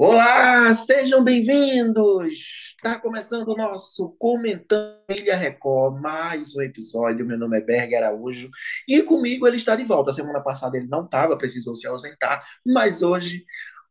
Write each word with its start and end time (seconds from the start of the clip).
Olá, 0.00 0.72
sejam 0.74 1.24
bem-vindos! 1.24 2.76
Está 2.76 3.00
começando 3.00 3.48
o 3.48 3.56
nosso 3.56 4.14
Comentando 4.16 4.94
Ilha 5.10 5.34
Record, 5.34 6.00
mais 6.00 6.54
um 6.54 6.62
episódio. 6.62 7.26
Meu 7.26 7.36
nome 7.36 7.58
é 7.58 7.60
Berg 7.60 7.96
Araújo 7.96 8.48
e 8.86 9.02
comigo 9.02 9.44
ele 9.44 9.56
está 9.56 9.74
de 9.74 9.82
volta. 9.82 10.12
Semana 10.12 10.40
passada 10.40 10.76
ele 10.76 10.86
não 10.86 11.04
estava, 11.04 11.36
precisou 11.36 11.74
se 11.74 11.88
ausentar, 11.88 12.46
mas 12.64 13.02
hoje 13.02 13.44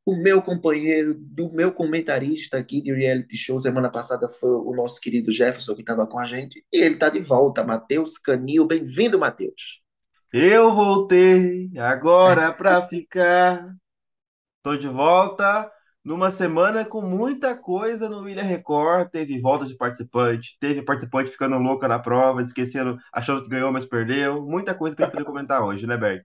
o 0.05 0.15
meu 0.15 0.41
companheiro, 0.41 1.13
do 1.13 1.51
meu 1.51 1.73
comentarista 1.73 2.57
aqui 2.57 2.81
de 2.81 2.93
reality 2.93 3.35
show, 3.35 3.59
semana 3.59 3.91
passada 3.91 4.29
foi 4.29 4.49
o 4.49 4.73
nosso 4.73 5.01
querido 5.01 5.33
Jefferson 5.33 5.75
que 5.75 5.81
estava 5.81 6.07
com 6.07 6.21
a 6.21 6.25
gente 6.25 6.65
e 6.71 6.77
ele 6.77 6.93
está 6.93 7.09
de 7.09 7.19
volta, 7.19 7.65
Matheus 7.65 8.17
Canil. 8.17 8.65
Bem-vindo, 8.65 9.19
Matheus! 9.19 9.81
Eu 10.31 10.73
voltei 10.73 11.69
agora 11.77 12.53
para 12.53 12.81
ficar. 12.87 13.75
Tô 14.63 14.77
de 14.77 14.87
volta 14.87 15.69
numa 16.07 16.31
semana 16.31 16.85
com 16.85 17.01
muita 17.01 17.53
coisa 17.53 18.07
no 18.07 18.27
Ilha 18.29 18.41
Record. 18.41 19.09
Teve 19.09 19.41
volta 19.41 19.65
de 19.65 19.75
participante, 19.75 20.57
teve 20.57 20.81
participante 20.81 21.29
ficando 21.29 21.57
louca 21.57 21.85
na 21.85 21.99
prova, 21.99 22.41
esquecendo, 22.41 22.97
achando 23.11 23.43
que 23.43 23.49
ganhou, 23.49 23.73
mas 23.73 23.85
perdeu. 23.85 24.41
Muita 24.41 24.73
coisa 24.73 24.95
para 24.95 25.11
poder 25.11 25.25
comentar 25.25 25.61
hoje, 25.61 25.85
né, 25.85 25.97
Berg? 25.97 26.23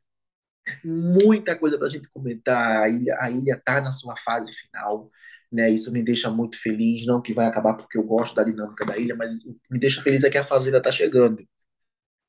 Muita 0.84 1.58
coisa 1.58 1.76
para 1.76 1.88
a 1.88 1.90
gente 1.90 2.08
comentar. 2.10 2.84
A 2.84 2.88
ilha, 2.88 3.16
a 3.18 3.28
ilha 3.28 3.60
tá 3.64 3.80
na 3.80 3.90
sua 3.90 4.16
fase 4.16 4.52
final. 4.52 5.10
Né, 5.50 5.68
isso 5.68 5.92
me 5.92 6.02
deixa 6.02 6.30
muito 6.30 6.58
feliz, 6.58 7.04
não 7.04 7.20
que 7.20 7.34
vai 7.34 7.44
acabar 7.44 7.74
porque 7.74 7.98
eu 7.98 8.02
gosto 8.02 8.34
da 8.34 8.42
dinâmica 8.42 8.86
da 8.86 8.96
ilha, 8.96 9.14
mas 9.14 9.32
me 9.70 9.78
deixa 9.78 10.00
feliz 10.00 10.24
é 10.24 10.30
que 10.30 10.38
a 10.38 10.44
Fazenda 10.44 10.78
está 10.78 10.90
chegando, 10.90 11.46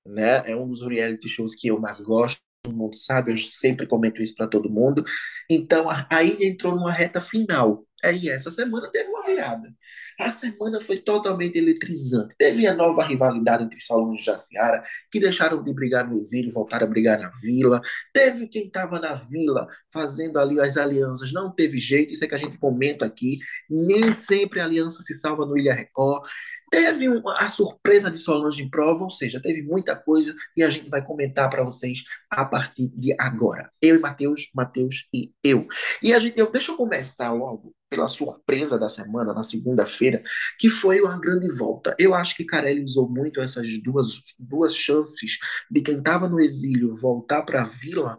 né? 0.05 0.43
É 0.45 0.53
um 0.53 0.67
dos 0.67 0.85
reality 0.85 1.29
shows 1.29 1.55
que 1.55 1.69
eu 1.69 1.79
mais 1.79 2.01
gosto, 2.01 2.41
todo 2.63 2.75
mundo 2.75 2.95
sabe, 2.95 3.31
eu 3.31 3.37
sempre 3.37 3.85
comento 3.85 4.21
isso 4.21 4.35
para 4.35 4.47
todo 4.47 4.69
mundo. 4.69 5.03
Então 5.49 5.89
a, 5.89 6.07
a 6.09 6.23
ilha 6.23 6.47
entrou 6.47 6.75
numa 6.75 6.91
reta 6.91 7.19
final. 7.19 7.85
Aí 8.03 8.29
essa 8.29 8.51
semana 8.51 8.89
teve 8.91 9.09
uma 9.09 9.25
virada. 9.25 9.73
A 10.19 10.29
semana 10.29 10.81
foi 10.81 10.99
totalmente 10.99 11.57
eletrizante. 11.57 12.35
Teve 12.37 12.67
a 12.67 12.73
nova 12.73 13.03
rivalidade 13.03 13.63
entre 13.63 13.79
Solon 13.79 14.15
e 14.15 14.21
Jaciara, 14.21 14.83
que 15.09 15.21
deixaram 15.21 15.63
de 15.63 15.73
brigar 15.73 16.07
no 16.07 16.17
exílio, 16.17 16.51
voltaram 16.51 16.85
a 16.85 16.89
brigar 16.89 17.17
na 17.17 17.31
vila. 17.41 17.81
Teve 18.13 18.47
quem 18.47 18.67
estava 18.67 18.99
na 18.99 19.15
vila 19.15 19.67
fazendo 19.91 20.37
ali 20.37 20.59
as 20.59 20.75
alianças, 20.75 21.31
não 21.31 21.49
teve 21.49 21.77
jeito, 21.77 22.11
isso 22.11 22.25
é 22.25 22.27
que 22.27 22.35
a 22.35 22.37
gente 22.37 22.57
comenta 22.57 23.05
aqui. 23.05 23.39
Nem 23.69 24.11
sempre 24.13 24.59
a 24.59 24.65
aliança 24.65 25.01
se 25.01 25.13
salva 25.13 25.45
no 25.45 25.57
Ilha 25.57 25.73
Record. 25.73 26.27
Teve 26.73 27.05
a 27.37 27.47
surpresa 27.47 28.09
de 28.09 28.17
Solange 28.17 28.63
em 28.63 28.67
prova, 28.67 29.03
ou 29.03 29.09
seja, 29.11 29.39
teve 29.39 29.61
muita 29.61 29.95
coisa 29.95 30.33
e 30.57 30.63
a 30.63 30.71
gente 30.71 30.89
vai 30.89 31.05
comentar 31.05 31.47
para 31.47 31.63
vocês 31.63 32.03
a 32.31 32.43
partir 32.43 32.87
de 32.97 33.15
agora. 33.19 33.71
Eu 33.79 33.97
e 33.97 33.99
Matheus, 33.99 34.49
Matheus 34.55 35.07
e 35.13 35.31
eu. 35.43 35.67
E 36.01 36.11
a 36.11 36.17
gente, 36.17 36.35
eu, 36.39 36.51
deixa 36.51 36.71
eu 36.71 36.75
começar 36.75 37.31
logo 37.31 37.75
pela 37.91 38.09
surpresa 38.09 38.75
da 38.79 38.89
semana, 38.89 39.35
na 39.35 39.43
segunda-feira, 39.43 40.23
que 40.57 40.67
foi 40.67 40.99
uma 40.99 41.19
grande 41.19 41.47
volta. 41.47 41.95
Eu 41.99 42.15
acho 42.15 42.35
que 42.35 42.43
Carelli 42.43 42.83
usou 42.83 43.07
muito 43.07 43.39
essas 43.39 43.67
duas, 43.83 44.23
duas 44.39 44.75
chances 44.75 45.37
de 45.69 45.79
quem 45.79 45.99
estava 45.99 46.27
no 46.27 46.39
exílio 46.39 46.95
voltar 46.95 47.43
para 47.43 47.61
a 47.61 47.67
vila. 47.67 48.17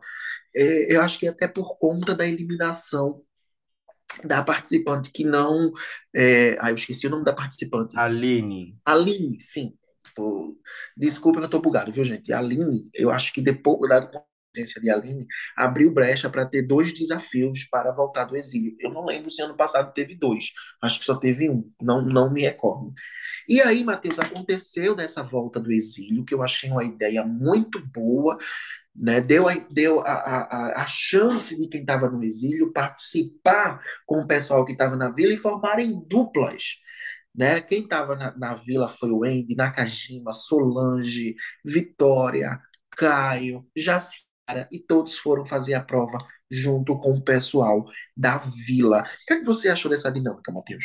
É, 0.54 0.94
eu 0.94 1.02
acho 1.02 1.18
que 1.18 1.26
até 1.26 1.48
por 1.48 1.76
conta 1.76 2.14
da 2.14 2.24
eliminação 2.24 3.20
da 4.24 4.42
participante 4.42 5.10
que 5.10 5.24
não. 5.24 5.72
É... 6.14 6.56
Ah, 6.60 6.70
eu 6.70 6.76
esqueci 6.76 7.06
o 7.06 7.10
nome 7.10 7.24
da 7.24 7.32
participante. 7.32 7.98
Aline. 7.98 8.76
Aline, 8.84 9.40
sim. 9.40 9.74
Tô... 10.14 10.56
Desculpa 10.96 11.40
eu 11.40 11.48
tô 11.48 11.60
bugado, 11.60 11.92
viu, 11.92 12.04
gente? 12.04 12.32
Aline, 12.32 12.90
eu 12.94 13.10
acho 13.10 13.32
que 13.32 13.40
depois 13.40 13.88
da 13.88 14.06
competência 14.54 14.80
de 14.80 14.88
Aline, 14.88 15.26
abriu 15.56 15.92
brecha 15.92 16.30
para 16.30 16.46
ter 16.46 16.62
dois 16.62 16.92
desafios 16.92 17.64
para 17.64 17.92
voltar 17.92 18.24
do 18.24 18.36
exílio. 18.36 18.76
Eu 18.78 18.92
não 18.92 19.04
lembro 19.04 19.30
se 19.30 19.42
ano 19.42 19.56
passado 19.56 19.92
teve 19.92 20.14
dois. 20.14 20.52
Acho 20.80 21.00
que 21.00 21.04
só 21.04 21.16
teve 21.16 21.50
um. 21.50 21.68
Não, 21.82 22.00
não 22.00 22.32
me 22.32 22.42
recordo. 22.42 22.92
E 23.48 23.60
aí, 23.60 23.82
Matheus, 23.84 24.18
aconteceu 24.18 24.94
dessa 24.94 25.22
volta 25.22 25.60
do 25.60 25.72
exílio, 25.72 26.24
que 26.24 26.34
eu 26.34 26.42
achei 26.42 26.70
uma 26.70 26.84
ideia 26.84 27.24
muito 27.24 27.84
boa 27.88 28.38
né, 28.94 29.20
deu, 29.20 29.48
a, 29.48 29.54
deu 29.70 30.00
a, 30.00 30.12
a, 30.12 30.82
a 30.82 30.86
chance 30.86 31.58
de 31.58 31.68
quem 31.68 31.80
estava 31.80 32.08
no 32.08 32.22
exílio 32.22 32.72
participar 32.72 33.80
com 34.06 34.20
o 34.20 34.26
pessoal 34.26 34.64
que 34.64 34.72
estava 34.72 34.96
na 34.96 35.10
vila 35.10 35.32
e 35.32 35.38
formarem 35.38 36.00
duplas. 36.06 36.76
Né? 37.34 37.60
Quem 37.60 37.82
estava 37.82 38.14
na, 38.14 38.36
na, 38.36 38.54
vila 38.54 38.88
foi 38.88 39.10
o 39.10 39.24
Andy, 39.24 39.56
Nakajima, 39.56 40.32
Solange, 40.32 41.34
Vitória, 41.64 42.60
Caio, 42.96 43.66
Jaciara, 43.76 44.68
e 44.70 44.78
todos 44.78 45.18
foram 45.18 45.44
fazer 45.44 45.74
a 45.74 45.82
prova 45.82 46.18
junto 46.48 46.96
com 46.96 47.12
o 47.12 47.24
pessoal 47.24 47.84
da 48.16 48.38
vila. 48.38 49.00
O 49.00 49.26
que, 49.26 49.34
é 49.34 49.38
que 49.38 49.44
você 49.44 49.68
achou 49.68 49.90
dessa 49.90 50.12
dinâmica, 50.12 50.52
Matheus? 50.52 50.84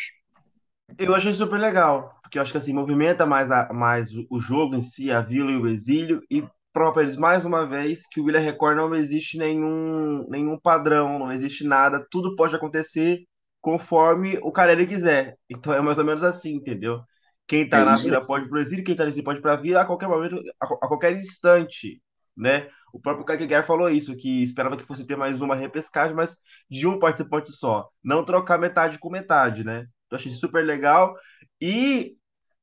Eu 0.98 1.14
achei 1.14 1.31
super 1.34 1.59
legal, 1.59 2.19
porque 2.24 2.40
eu 2.40 2.42
acho 2.42 2.52
que 2.52 2.58
assim, 2.58 2.74
movimenta 2.74 3.24
mais, 3.28 3.52
a, 3.52 3.72
mais 3.72 4.09
o 4.28 4.40
jogo 4.40 4.75
em 4.75 4.81
si, 4.81 5.12
a 5.12 5.22
vila 5.22 5.52
e 5.52 5.58
o 5.58 5.68
exílio, 5.68 6.24
e 6.31 6.44
prova 6.74 6.94
para 6.94 7.03
eles 7.03 7.18
mais 7.18 7.46
uma 7.46 7.66
vez 7.66 8.07
que 8.07 8.19
o 8.19 8.25
William 8.25 8.40
Record 8.40 8.78
não 8.78 8.94
existe 8.96 9.38
nenhum, 9.38 10.28
nenhum 10.30 10.59
padrão, 10.59 11.19
não 11.19 11.31
existe 11.31 11.63
nada, 11.66 12.06
tudo 12.09 12.35
pode 12.35 12.56
acontecer 12.56 13.24
conforme 13.62 14.38
o 14.41 14.52
cara 14.52 14.72
ele 14.72 14.88
quiser. 14.88 15.35
Então 15.50 15.74
é 15.74 15.81
mais 15.81 15.97
ou 15.97 16.06
menos 16.06 16.24
assim, 16.24 16.56
entendeu? 16.56 17.02
Quem 17.47 17.68
tá 17.68 17.80
é 17.80 17.85
na 17.85 17.96
vila 17.96 18.25
pode 18.25 18.47
pro 18.47 18.59
exílio, 18.59 18.84
quem 18.84 18.96
tá 18.96 19.03
no 19.03 19.09
exílio 19.09 19.25
pode 19.25 19.41
pra 19.41 19.56
vila 19.56 19.81
a 19.81 19.85
qualquer 19.85 20.07
momento, 20.07 20.41
a, 20.62 20.66
a 20.66 20.88
qualquer 20.88 21.13
instante, 21.18 22.02
né? 22.38 22.69
O 22.94 23.00
próprio 23.00 23.25
Guerra 23.47 23.63
falou 23.63 23.90
isso, 23.90 24.16
que 24.16 24.44
esperava 24.44 24.78
que 24.78 24.84
fosse 24.84 25.06
ter 25.06 25.16
mais 25.16 25.41
uma 25.41 25.56
repescagem, 25.56 26.16
mas 26.16 26.38
de 26.69 26.88
um 26.88 26.97
participante 26.97 27.51
só. 27.51 27.88
Não 28.03 28.24
trocar 28.24 28.57
metade 28.57 28.97
com 29.00 29.09
metade, 29.09 29.63
né? 29.63 29.86
Eu 30.09 30.18
achei 30.18 30.31
super 30.31 30.66
legal. 30.66 31.16
E 31.62 32.16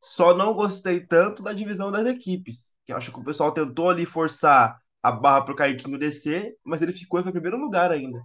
só 0.02 0.34
não 0.34 0.54
gostei 0.54 1.00
tanto 1.00 1.42
da 1.42 1.52
divisão 1.52 1.92
das 1.92 2.06
equipes. 2.06 2.75
Que 2.86 2.92
acho 2.92 3.12
que 3.12 3.19
o 3.19 3.24
pessoal 3.24 3.52
tentou 3.52 3.91
ali 3.91 4.06
forçar 4.06 4.80
a 5.02 5.12
barra 5.12 5.44
para 5.44 5.52
o 5.52 5.56
Caiquinho 5.56 5.98
descer, 5.98 6.54
mas 6.64 6.82
ele 6.82 6.92
ficou 6.92 7.20
e 7.20 7.22
foi 7.22 7.30
em 7.30 7.34
primeiro 7.34 7.58
lugar 7.58 7.91
ainda. 7.91 8.20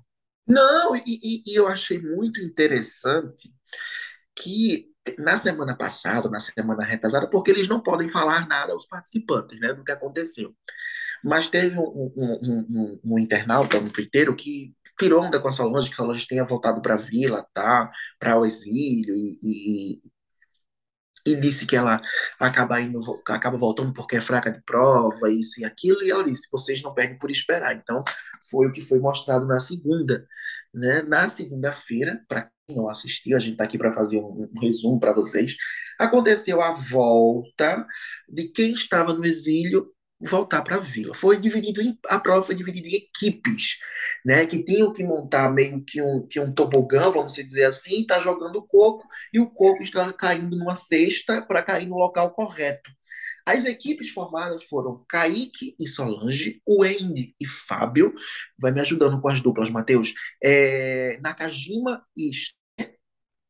Não, 0.48 0.96
e, 0.96 1.04
e, 1.06 1.44
e 1.46 1.56
eu 1.56 1.68
achei 1.68 2.00
muito 2.02 2.42
interessante 2.42 3.54
que 4.36 4.92
na 5.18 5.38
semana 5.38 5.76
passada, 5.76 6.30
na 6.30 6.40
semana 6.40 6.84
retrasada, 6.84 7.30
porque 7.30 7.52
eles 7.52 7.68
não 7.68 7.82
podem 7.82 8.08
falar 8.08 8.48
nada 8.48 8.74
aos 8.74 8.86
participantes, 8.86 9.60
né, 9.60 9.74
do 9.74 9.84
que 9.84 9.92
aconteceu. 9.92 10.56
Mas 11.24 11.50
teve 11.50 11.78
um, 11.78 12.12
um, 12.16 12.40
um, 12.44 13.00
um 13.04 13.20
internauta, 13.20 13.78
um 13.78 13.90
twitteiro, 13.90 14.36
que 14.36 14.74
tirou 15.00 15.24
onda 15.24 15.40
com 15.40 15.48
a 15.48 15.52
Solange, 15.52 15.88
que 15.88 15.94
a 15.94 15.98
Solange 15.98 16.28
tenha 16.28 16.46
voltado 16.46 16.82
para 16.82 16.96
a 16.96 16.98
vila, 16.98 17.46
tá, 17.54 17.92
para 18.20 18.38
o 18.40 18.46
exílio, 18.46 19.16
e, 19.16 19.40
e, 19.42 20.02
e 21.26 21.36
disse 21.36 21.66
que 21.66 21.76
ela 21.76 22.02
acaba 22.40 22.82
indo, 22.82 23.00
acaba 23.28 23.58
voltando 23.58 23.94
porque 23.94 24.18
é 24.18 24.22
fraca 24.22 24.52
de 24.52 24.62
prova, 24.62 25.32
isso 25.32 25.60
e 25.60 25.66
aquilo, 25.66 26.04
e 26.04 26.12
ela 26.12 26.24
disse: 26.24 26.48
vocês 26.52 26.82
não 26.82 26.94
perdem 26.94 27.18
por 27.18 27.32
esperar. 27.32 27.76
Então, 27.76 28.04
foi 28.50 28.68
o 28.68 28.72
que 28.72 28.82
foi 28.82 29.00
mostrado 29.00 29.46
na 29.46 29.60
segunda. 29.60 30.26
Né? 30.74 31.02
Na 31.04 31.30
segunda-feira, 31.30 32.22
para 32.28 32.50
quem 32.68 32.76
não 32.76 32.90
assistiu, 32.90 33.36
a 33.36 33.40
gente 33.40 33.54
está 33.54 33.66
aqui 33.66 33.78
para 33.78 33.94
fazer 33.94 34.18
um, 34.20 34.50
um 34.56 34.60
resumo 34.60 35.00
para 35.00 35.14
vocês. 35.14 35.56
Aconteceu 36.00 36.62
a 36.62 36.74
volta 36.74 37.86
de 38.28 38.48
quem 38.48 38.74
estava 38.74 39.14
no 39.14 39.26
exílio 39.26 39.92
voltar 40.22 40.62
para 40.62 40.76
a 40.76 40.80
vila. 40.80 41.14
Foi 41.16 41.40
dividido 41.40 41.82
em, 41.82 41.98
a 42.08 42.20
prova 42.20 42.44
foi 42.44 42.56
dividida 42.56 42.88
em 42.88 42.96
equipes, 42.96 43.78
né, 44.26 44.46
que 44.46 44.64
tinham 44.64 44.94
que 44.94 45.04
montar 45.04 45.52
meio 45.52 45.84
que 45.84 46.02
um, 46.02 46.28
que 46.28 46.40
um 46.40 46.54
tobogã, 46.54 47.10
vamos 47.10 47.34
dizer 47.34 47.66
assim, 47.66 48.02
está 48.02 48.20
jogando 48.20 48.62
coco 48.62 49.08
e 49.34 49.40
o 49.40 49.50
coco 49.50 49.82
está 49.82 50.12
caindo 50.14 50.58
numa 50.58 50.76
cesta 50.76 51.42
para 51.42 51.64
cair 51.64 51.88
no 51.88 51.98
local 51.98 52.32
correto. 52.32 52.92
As 53.46 53.66
equipes 53.66 54.10
formadas 54.10 54.64
foram 54.66 55.04
Kaique 55.10 55.76
e 55.80 55.88
Solange, 55.88 56.62
Wendy 56.68 57.36
e 57.40 57.48
Fábio. 57.48 58.14
Vai 58.60 58.72
me 58.72 58.82
ajudando 58.82 59.20
com 59.20 59.28
as 59.30 59.42
duplas, 59.42 59.70
Matheus. 59.70 60.14
É, 60.44 61.18
Nakajima 61.22 62.06
e 62.16 62.30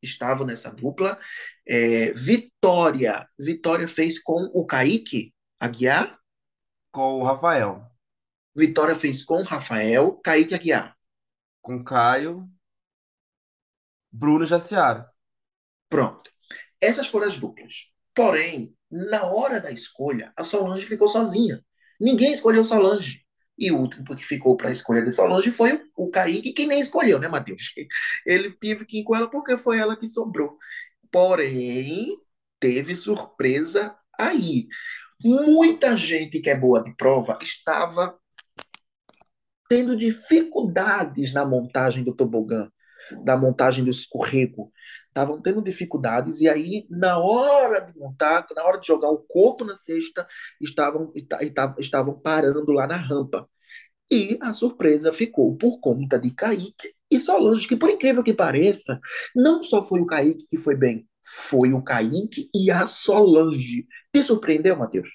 estavam 0.02 0.46
nessa 0.46 0.70
dupla. 0.70 1.18
É, 1.68 2.10
Vitória. 2.12 3.28
Vitória 3.38 3.86
fez 3.86 4.18
com 4.18 4.50
o 4.54 4.64
Kaique 4.64 5.34
Aguiar 5.60 6.18
com 6.92 7.14
o 7.14 7.24
Rafael. 7.24 7.84
Vitória 8.54 8.94
fez 8.94 9.24
com 9.24 9.40
o 9.40 9.44
Rafael, 9.44 10.20
Kaique 10.22 10.54
Aguiar. 10.54 10.96
Com 11.62 11.82
Caio, 11.82 12.48
Bruno 14.10 14.46
Jaciara. 14.46 15.08
Pronto. 15.88 16.30
Essas 16.80 17.08
foram 17.08 17.26
as 17.26 17.38
duplas. 17.38 17.90
Porém, 18.14 18.76
na 18.90 19.24
hora 19.24 19.60
da 19.60 19.70
escolha, 19.70 20.32
a 20.36 20.44
Solange 20.44 20.84
ficou 20.86 21.08
sozinha. 21.08 21.64
Ninguém 21.98 22.32
escolheu 22.32 22.64
Solange. 22.64 23.24
E 23.56 23.70
o 23.70 23.78
último 23.78 24.04
que 24.16 24.24
ficou 24.24 24.56
para 24.56 24.68
a 24.68 24.72
escolha 24.72 25.02
de 25.02 25.12
Solange 25.12 25.50
foi 25.50 25.80
o 25.96 26.10
Kaique, 26.10 26.52
que 26.52 26.66
nem 26.66 26.80
escolheu, 26.80 27.18
né, 27.18 27.28
Matheus? 27.28 27.72
Ele 28.26 28.50
teve 28.52 28.84
que 28.84 29.00
ir 29.00 29.04
com 29.04 29.14
ela 29.16 29.30
porque 29.30 29.56
foi 29.56 29.78
ela 29.78 29.96
que 29.96 30.06
sobrou. 30.06 30.58
Porém, 31.10 32.18
teve 32.58 32.96
surpresa 32.96 33.96
aí. 34.18 34.66
Muita 35.24 35.96
gente 35.96 36.40
que 36.40 36.50
é 36.50 36.56
boa 36.56 36.82
de 36.82 36.94
prova 36.96 37.38
estava 37.42 38.16
tendo 39.68 39.96
dificuldades 39.96 41.32
na 41.32 41.44
montagem 41.44 42.04
do 42.04 42.14
tobogã. 42.14 42.68
da 43.24 43.36
montagem 43.36 43.84
do 43.84 43.90
escorrego. 43.90 44.72
Estavam 45.08 45.40
tendo 45.42 45.62
dificuldades 45.62 46.40
e 46.40 46.48
aí, 46.48 46.86
na 46.90 47.18
hora 47.18 47.80
de 47.80 47.98
montar, 47.98 48.46
na 48.56 48.64
hora 48.64 48.78
de 48.80 48.86
jogar 48.86 49.10
o 49.10 49.18
corpo 49.18 49.64
na 49.64 49.76
cesta, 49.76 50.26
estavam, 50.60 51.12
estavam 51.78 52.18
parando 52.20 52.72
lá 52.72 52.86
na 52.86 52.96
rampa. 52.96 53.48
E 54.10 54.38
a 54.42 54.54
surpresa 54.54 55.12
ficou 55.12 55.56
por 55.56 55.80
conta 55.80 56.18
de 56.18 56.30
Kaique 56.32 56.94
e 57.10 57.18
Solange, 57.20 57.68
que 57.68 57.76
por 57.76 57.90
incrível 57.90 58.22
que 58.22 58.34
pareça, 58.34 59.00
não 59.34 59.62
só 59.62 59.82
foi 59.84 60.00
o 60.00 60.06
Kaique 60.06 60.46
que 60.48 60.58
foi 60.58 60.76
bem, 60.76 61.06
foi 61.22 61.72
o 61.72 61.82
Kaique 61.82 62.50
e 62.54 62.70
a 62.70 62.86
Solange. 62.86 63.86
Te 64.12 64.22
surpreendeu, 64.22 64.76
Matheus? 64.76 65.08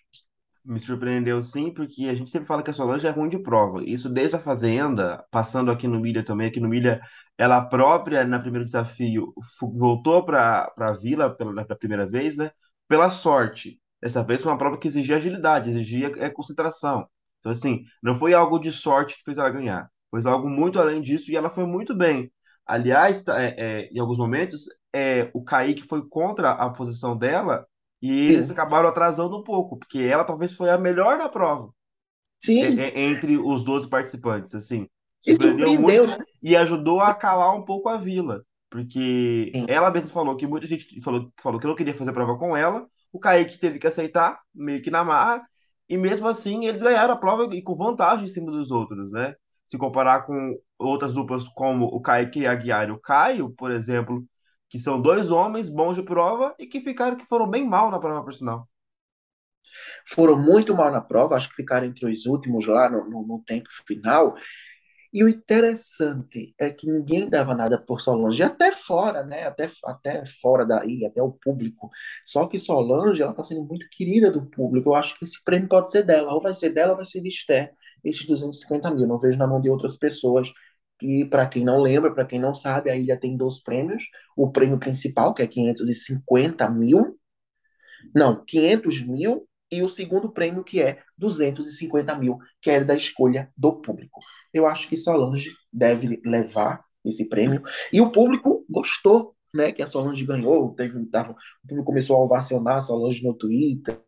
Me 0.64 0.80
surpreendeu 0.80 1.42
sim, 1.42 1.72
porque 1.74 2.06
a 2.06 2.16
gente 2.16 2.30
sempre 2.30 2.48
fala 2.48 2.62
que 2.62 2.70
a 2.70 2.74
Solange 2.74 3.08
é 3.08 3.10
ruim 3.10 3.30
de 3.30 3.40
prova. 3.40 3.84
Isso 3.86 4.10
desde 4.10 4.36
a 4.36 4.40
Fazenda, 4.40 5.26
passando 5.32 5.72
aqui 5.72 5.88
no 5.88 6.00
Milha 6.00 6.24
também. 6.24 6.48
Aqui 6.48 6.60
no 6.60 6.68
Milha, 6.68 7.02
ela 7.38 7.64
própria, 7.64 8.26
na 8.26 8.40
primeiro 8.40 8.66
desafio, 8.66 9.34
voltou 9.62 10.26
para 10.26 10.74
a 10.78 10.92
Vila 10.94 11.30
pela, 11.30 11.66
pela 11.66 11.80
primeira 11.80 12.06
vez, 12.06 12.36
né? 12.38 12.52
Pela 12.88 13.10
sorte. 13.10 13.80
Dessa 14.02 14.24
vez 14.24 14.42
foi 14.42 14.52
uma 14.52 14.58
prova 14.58 14.78
que 14.78 14.88
exigia 14.88 15.16
agilidade, 15.18 15.70
exigia 15.70 16.12
é, 16.18 16.30
concentração. 16.30 17.08
Então, 17.40 17.52
assim, 17.52 17.86
não 18.04 18.16
foi 18.16 18.34
algo 18.34 18.60
de 18.60 18.72
sorte 18.72 19.16
que 19.18 19.24
fez 19.24 19.38
ela 19.38 19.50
ganhar. 19.50 19.90
Foi 20.12 20.22
algo 20.26 20.50
muito 20.50 20.80
além 20.80 21.02
disso 21.02 21.32
e 21.32 21.36
ela 21.36 21.50
foi 21.50 21.66
muito 21.66 21.96
bem. 21.96 22.32
Aliás, 22.66 23.24
tá, 23.24 23.42
é, 23.42 23.56
é, 23.58 23.90
em 23.94 24.00
alguns 24.00 24.18
momentos, 24.18 24.66
é, 24.94 25.30
o 25.34 25.44
Kaique 25.44 25.84
foi 25.84 26.08
contra 26.08 26.52
a 26.52 26.70
posição 26.72 27.18
dela 27.18 27.68
e 28.02 28.12
eles 28.32 28.50
Sim. 28.50 28.52
acabaram 28.52 28.90
atrasando 28.90 29.38
um 29.38 29.44
pouco, 29.44 29.78
porque 29.78 30.00
ela 30.00 30.24
talvez 30.24 30.54
foi 30.56 30.70
a 30.70 30.78
melhor 30.78 31.18
da 31.18 31.30
prova, 31.30 31.72
Sim, 32.40 32.86
é- 32.86 32.90
é- 32.90 33.02
entre 33.02 33.38
os 33.38 33.64
12 33.64 33.88
participantes, 33.90 34.54
assim. 34.56 34.88
e 35.26 35.36
Surpreendeu 35.36 35.76
surpreendeu, 35.76 36.08
muito 36.08 36.08
né? 36.08 36.18
e 36.42 36.56
ajudou 36.56 37.02
a 37.02 37.14
calar 37.14 37.56
um 37.56 37.66
pouco 37.66 37.90
a 37.90 37.98
Vila, 37.98 38.44
porque 38.70 39.54
Sim. 39.54 39.68
ela 39.68 39.92
mesma 39.92 40.10
falou 40.10 40.38
que 40.38 40.48
muita 40.48 40.68
gente 40.68 41.02
falou, 41.02 41.32
falou 41.42 41.60
que 41.60 41.68
não 41.68 41.76
queria 41.76 41.94
fazer 41.94 42.14
prova 42.14 42.38
com 42.38 42.56
ela, 42.56 42.88
o 43.12 43.20
Kaique 43.20 43.60
teve 43.60 43.80
que 43.80 43.88
aceitar, 43.88 44.40
meio 44.54 44.82
que 44.82 44.92
na 44.92 45.04
marra, 45.04 45.44
e 45.90 45.98
mesmo 45.98 46.28
assim 46.28 46.66
eles 46.66 46.82
ganharam 46.82 47.14
a 47.14 47.18
prova 47.18 47.54
e 47.56 47.62
com 47.62 47.76
vantagem 47.76 48.26
em 48.26 48.28
cima 48.28 48.52
dos 48.52 48.72
outros, 48.72 49.12
né? 49.12 49.36
Se 49.66 49.78
comparar 49.78 50.22
com 50.26 50.58
outras 50.78 51.14
duplas 51.14 51.48
como 51.50 51.86
o 51.86 52.02
Kaique 52.02 52.42
e 52.42 52.48
a 52.48 52.52
Aguiar 52.52 52.88
e 52.90 52.92
o 52.92 53.00
Caio, 53.00 53.50
por 53.52 53.72
exemplo, 53.72 54.24
que 54.70 54.80
são 54.80 55.02
dois 55.02 55.32
homens 55.32 55.70
bons 55.70 55.96
de 55.96 56.04
prova 56.04 56.56
e 56.60 56.66
que 56.66 56.82
ficaram 56.82 57.18
que 57.18 57.26
foram 57.26 57.50
bem 57.50 57.66
mal 57.68 57.90
na 57.92 58.00
prova, 58.00 58.24
por 58.24 58.34
sinal. 58.34 58.68
Foram 60.06 60.38
muito 60.38 60.76
mal 60.76 60.92
na 60.92 61.02
prova, 61.02 61.36
acho 61.36 61.50
que 61.50 61.56
ficaram 61.56 61.88
entre 61.88 62.10
os 62.10 62.26
últimos 62.26 62.66
lá 62.66 62.90
no, 62.90 63.10
no, 63.10 63.26
no 63.26 63.44
tempo 63.46 63.70
final. 63.86 64.36
E 65.14 65.24
o 65.24 65.30
interessante 65.30 66.54
é 66.60 66.70
que 66.70 66.86
ninguém 66.86 67.30
dava 67.30 67.56
nada 67.56 67.82
por 67.82 68.02
Solange, 68.02 68.44
até 68.44 68.72
fora, 68.72 69.24
né? 69.24 69.46
Até, 69.48 69.72
até 69.86 70.26
fora 70.26 70.66
daí, 70.66 71.06
até 71.06 71.22
o 71.22 71.32
público. 71.32 71.90
Só 72.26 72.46
que 72.46 72.58
Solange, 72.58 73.22
ela 73.22 73.32
está 73.32 73.44
sendo 73.44 73.64
muito 73.64 73.88
querida 73.90 74.32
do 74.32 74.46
público. 74.46 74.90
Eu 74.90 74.96
acho 74.96 75.18
que 75.18 75.24
esse 75.26 75.42
prêmio 75.44 75.70
pode 75.70 75.92
ser 75.92 76.04
dela, 76.04 76.34
ou 76.34 76.42
vai 76.42 76.54
ser 76.54 76.70
dela, 76.72 76.92
ou 76.92 76.98
vai 76.98 77.06
ser 77.06 77.22
de 77.22 77.30
Esther, 77.30 77.72
esses 78.04 78.26
250 78.26 78.92
mil. 78.92 79.08
Não 79.08 79.18
vejo 79.18 79.40
na 79.40 79.48
mão 79.48 79.62
de 79.62 79.70
outras 79.70 79.98
pessoas. 79.98 80.52
E 81.02 81.26
para 81.26 81.48
quem 81.48 81.64
não 81.64 81.80
lembra, 81.80 82.14
para 82.14 82.26
quem 82.26 82.40
não 82.40 82.54
sabe, 82.54 82.90
a 82.90 82.96
ilha 82.98 83.20
tem 83.20 83.38
dois 83.38 83.62
prêmios. 83.62 84.04
O 84.36 84.52
prêmio 84.52 84.80
principal, 84.80 85.34
que 85.34 85.44
é 85.44 85.48
550 85.48 86.70
mil, 86.70 87.20
não, 88.16 88.44
500 88.46 89.02
mil 89.06 89.48
e 89.72 89.84
o 89.84 89.90
segundo 89.90 90.32
prêmio, 90.32 90.64
que 90.64 90.82
é 90.82 91.00
250 91.18 92.16
mil, 92.16 92.38
que 92.62 92.70
é 92.70 92.84
da 92.84 92.96
escolha 92.96 93.52
do 93.56 93.82
público. 93.82 94.20
Eu 94.54 94.66
acho 94.66 94.88
que 94.88 94.96
Solange 94.96 95.52
deve 95.72 96.22
levar 96.26 96.84
esse 97.04 97.28
prêmio. 97.28 97.62
E 97.92 98.00
o 98.02 98.12
público 98.12 98.66
gostou, 98.70 99.36
né? 99.54 99.72
Que 99.72 99.84
a 99.84 99.88
Solange 99.88 100.26
ganhou. 100.26 100.74
Teve, 100.74 101.06
tava, 101.08 101.32
o 101.32 101.68
público 101.68 101.86
começou 101.86 102.16
a 102.16 102.24
ovacionar 102.24 102.78
a 102.78 102.82
Solange 102.82 103.24
no 103.24 103.34
Twitter. 103.34 104.02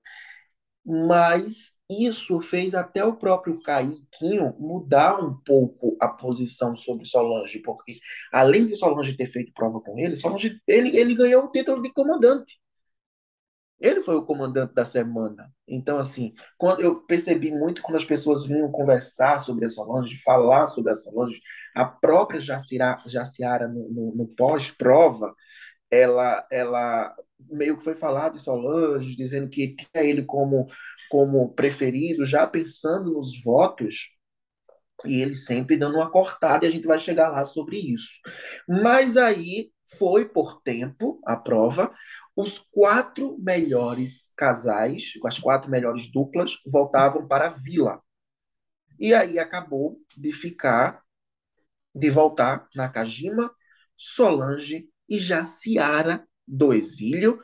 Mas 0.85 1.71
isso 1.89 2.39
fez 2.41 2.75
até 2.75 3.03
o 3.03 3.15
próprio 3.15 3.61
Caiquinho 3.61 4.55
mudar 4.59 5.19
um 5.19 5.33
pouco 5.43 5.97
a 5.99 6.07
posição 6.07 6.77
sobre 6.77 7.05
Solange, 7.05 7.59
porque 7.59 7.99
além 8.31 8.67
de 8.67 8.75
Solange 8.75 9.17
ter 9.17 9.25
feito 9.27 9.51
prova 9.53 9.81
com 9.81 9.97
ele, 9.97 10.15
Solange, 10.15 10.61
ele, 10.67 10.95
ele 10.97 11.15
ganhou 11.15 11.45
o 11.45 11.51
título 11.51 11.81
de 11.81 11.91
comandante. 11.91 12.59
Ele 13.79 14.01
foi 14.01 14.15
o 14.15 14.25
comandante 14.25 14.73
da 14.73 14.83
semana. 14.83 15.49
Então, 15.65 15.97
assim, 15.97 16.33
quando 16.57 16.81
eu 16.81 17.01
percebi 17.05 17.49
muito 17.49 17.81
quando 17.81 17.95
as 17.95 18.03
pessoas 18.03 18.45
vinham 18.45 18.69
conversar 18.71 19.39
sobre 19.39 19.65
a 19.65 19.69
Solange, 19.69 20.21
falar 20.21 20.67
sobre 20.67 20.91
a 20.91 20.95
Solange, 20.95 21.41
a 21.73 21.85
própria 21.85 22.41
Jaciara, 22.41 23.01
Jaciara 23.07 23.67
no, 23.69 23.89
no, 23.89 24.15
no 24.15 24.27
pós-prova, 24.35 25.33
ela, 25.91 26.45
ela 26.51 27.15
meio 27.49 27.77
que 27.77 27.83
foi 27.83 27.95
falar 27.95 28.29
de 28.29 28.41
Solange, 28.41 29.15
dizendo 29.15 29.49
que 29.49 29.75
tinha 29.75 30.03
ele 30.03 30.23
como, 30.23 30.67
como 31.09 31.53
preferido, 31.53 32.25
já 32.25 32.45
pensando 32.45 33.13
nos 33.13 33.41
votos, 33.43 34.09
e 35.05 35.21
ele 35.21 35.35
sempre 35.35 35.77
dando 35.77 35.95
uma 35.95 36.11
cortada, 36.11 36.65
e 36.65 36.67
a 36.67 36.71
gente 36.71 36.87
vai 36.87 36.99
chegar 36.99 37.29
lá 37.29 37.45
sobre 37.45 37.77
isso. 37.77 38.09
Mas 38.67 39.15
aí 39.15 39.71
foi 39.97 40.27
por 40.27 40.61
tempo 40.61 41.19
a 41.25 41.35
prova, 41.35 41.91
os 42.35 42.59
quatro 42.59 43.37
melhores 43.39 44.31
casais, 44.35 45.13
as 45.25 45.39
quatro 45.39 45.71
melhores 45.71 46.11
duplas, 46.11 46.57
voltavam 46.65 47.27
para 47.27 47.47
a 47.47 47.49
vila. 47.49 48.01
E 48.99 49.13
aí 49.13 49.39
acabou 49.39 49.97
de 50.17 50.31
ficar, 50.33 51.01
de 51.95 52.09
voltar 52.09 52.67
Nakajima, 52.75 53.49
Solange 53.95 54.89
e 55.09 55.17
Jaciara 55.17 56.27
do 56.47 56.73
exílio, 56.73 57.41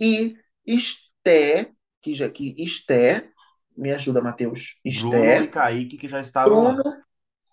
e 0.00 0.36
Esté, 0.66 1.72
que 2.00 2.12
já 2.12 2.28
que 2.28 2.54
Esté, 2.58 3.30
me 3.76 3.92
ajuda, 3.92 4.20
Matheus, 4.20 4.76
Bruno 5.00 5.16
e 5.16 5.18
Esté, 5.20 5.46
Kaique 5.46 5.96
que 5.96 6.08
já 6.08 6.20
estavam 6.20 6.62
lá. 6.62 6.72
Bruno 6.74 6.96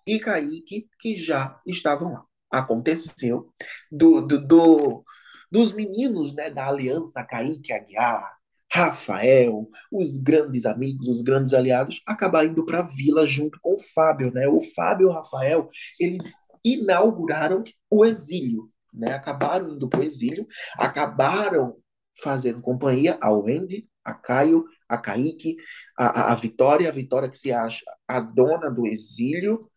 e 0.06 0.18
Kaique, 0.18 0.88
que 0.98 1.16
já 1.16 1.58
estavam 1.66 2.12
lá. 2.12 2.24
Aconteceu 2.50 3.52
do, 3.90 4.20
do, 4.20 4.38
do 4.38 5.04
dos 5.50 5.72
meninos 5.72 6.34
né, 6.34 6.50
da 6.50 6.68
aliança 6.68 7.22
Kaique 7.24 7.72
Aguiar, 7.72 8.36
Rafael, 8.70 9.66
os 9.90 10.16
grandes 10.16 10.66
amigos, 10.66 11.08
os 11.08 11.22
grandes 11.22 11.54
aliados, 11.54 12.02
acabaram 12.04 12.50
indo 12.50 12.64
para 12.64 12.80
a 12.80 12.86
vila 12.86 13.24
junto 13.24 13.58
com 13.60 13.74
o 13.74 13.78
Fábio. 13.78 14.32
Né? 14.32 14.48
O 14.48 14.60
Fábio 14.60 15.06
e 15.06 15.10
o 15.10 15.12
Rafael, 15.12 15.68
eles 15.98 16.32
inauguraram 16.64 17.62
o 17.88 18.04
exílio. 18.04 18.68
Né? 18.96 19.12
Acabaram 19.12 19.68
indo 19.68 19.88
para 19.88 20.00
o 20.00 20.04
exílio, 20.04 20.46
acabaram 20.78 21.76
fazendo 22.22 22.62
companhia 22.62 23.18
ao 23.20 23.42
Wendy, 23.42 23.86
a 24.02 24.14
Caio, 24.14 24.64
a 24.88 24.96
Kaique, 24.96 25.56
a, 25.98 26.06
a, 26.06 26.32
a 26.32 26.34
Vitória, 26.34 26.88
a 26.88 26.92
Vitória 26.92 27.28
que 27.28 27.36
se 27.36 27.52
acha 27.52 27.84
a 28.08 28.20
dona 28.20 28.70
do 28.70 28.86
exílio. 28.86 29.70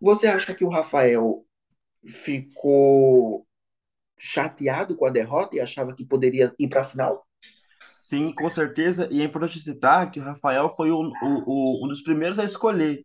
Você 0.00 0.26
acha 0.26 0.54
que 0.54 0.64
o 0.64 0.68
Rafael 0.68 1.44
ficou 2.04 3.46
chateado 4.18 4.96
com 4.96 5.06
a 5.06 5.10
derrota 5.10 5.56
e 5.56 5.60
achava 5.60 5.94
que 5.94 6.04
poderia 6.04 6.54
ir 6.58 6.68
para 6.68 6.82
a 6.82 6.84
final? 6.84 7.26
Sim, 7.94 8.32
com 8.32 8.48
certeza. 8.50 9.08
E 9.10 9.20
é 9.20 9.24
importante 9.24 9.58
citar 9.58 10.10
que 10.10 10.20
o 10.20 10.22
Rafael 10.22 10.68
foi 10.68 10.90
o, 10.90 11.00
o, 11.00 11.10
o, 11.22 11.84
um 11.84 11.88
dos 11.88 12.02
primeiros 12.02 12.38
a 12.38 12.44
escolher. 12.44 13.04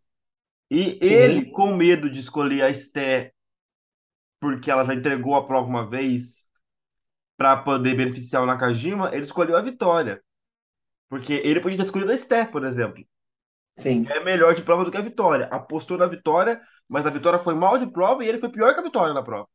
E 0.70 0.98
ele, 1.02 1.46
Sim. 1.46 1.50
com 1.50 1.74
medo 1.74 2.10
de 2.10 2.20
escolher 2.20 2.62
a 2.62 2.70
Esté, 2.70 3.32
porque 4.42 4.70
ela 4.70 4.84
já 4.84 4.94
entregou 4.94 5.36
a 5.36 5.46
prova 5.46 5.68
uma 5.68 5.88
vez, 5.88 6.46
para 7.36 7.58
poder 7.62 7.96
beneficiar 7.96 8.42
o 8.42 8.46
Nakajima, 8.46 9.10
ele 9.14 9.24
escolheu 9.24 9.56
a 9.56 9.62
Vitória. 9.62 10.22
Porque 11.10 11.34
ele 11.34 11.60
podia 11.60 11.78
ter 11.78 11.84
escolhido 11.84 12.12
a 12.12 12.14
Esté, 12.16 12.44
por 12.46 12.64
exemplo. 12.64 13.04
Sim. 13.76 14.16
É 14.16 14.20
melhor 14.20 14.54
de 14.54 14.62
prova 14.62 14.84
do 14.84 14.90
que 14.90 14.96
a 14.96 15.00
Vitória. 15.02 15.46
Apostou 15.46 15.98
na 15.98 16.06
Vitória, 16.06 16.60
mas 16.88 17.06
a 17.06 17.10
Vitória 17.10 17.38
foi 17.38 17.54
mal 17.54 17.78
de 17.78 17.86
prova 17.90 18.24
e 18.24 18.28
ele 18.28 18.38
foi 18.38 18.50
pior 18.50 18.74
que 18.74 18.80
a 18.80 18.82
Vitória 18.82 19.14
na 19.14 19.22
prova. 19.22 19.48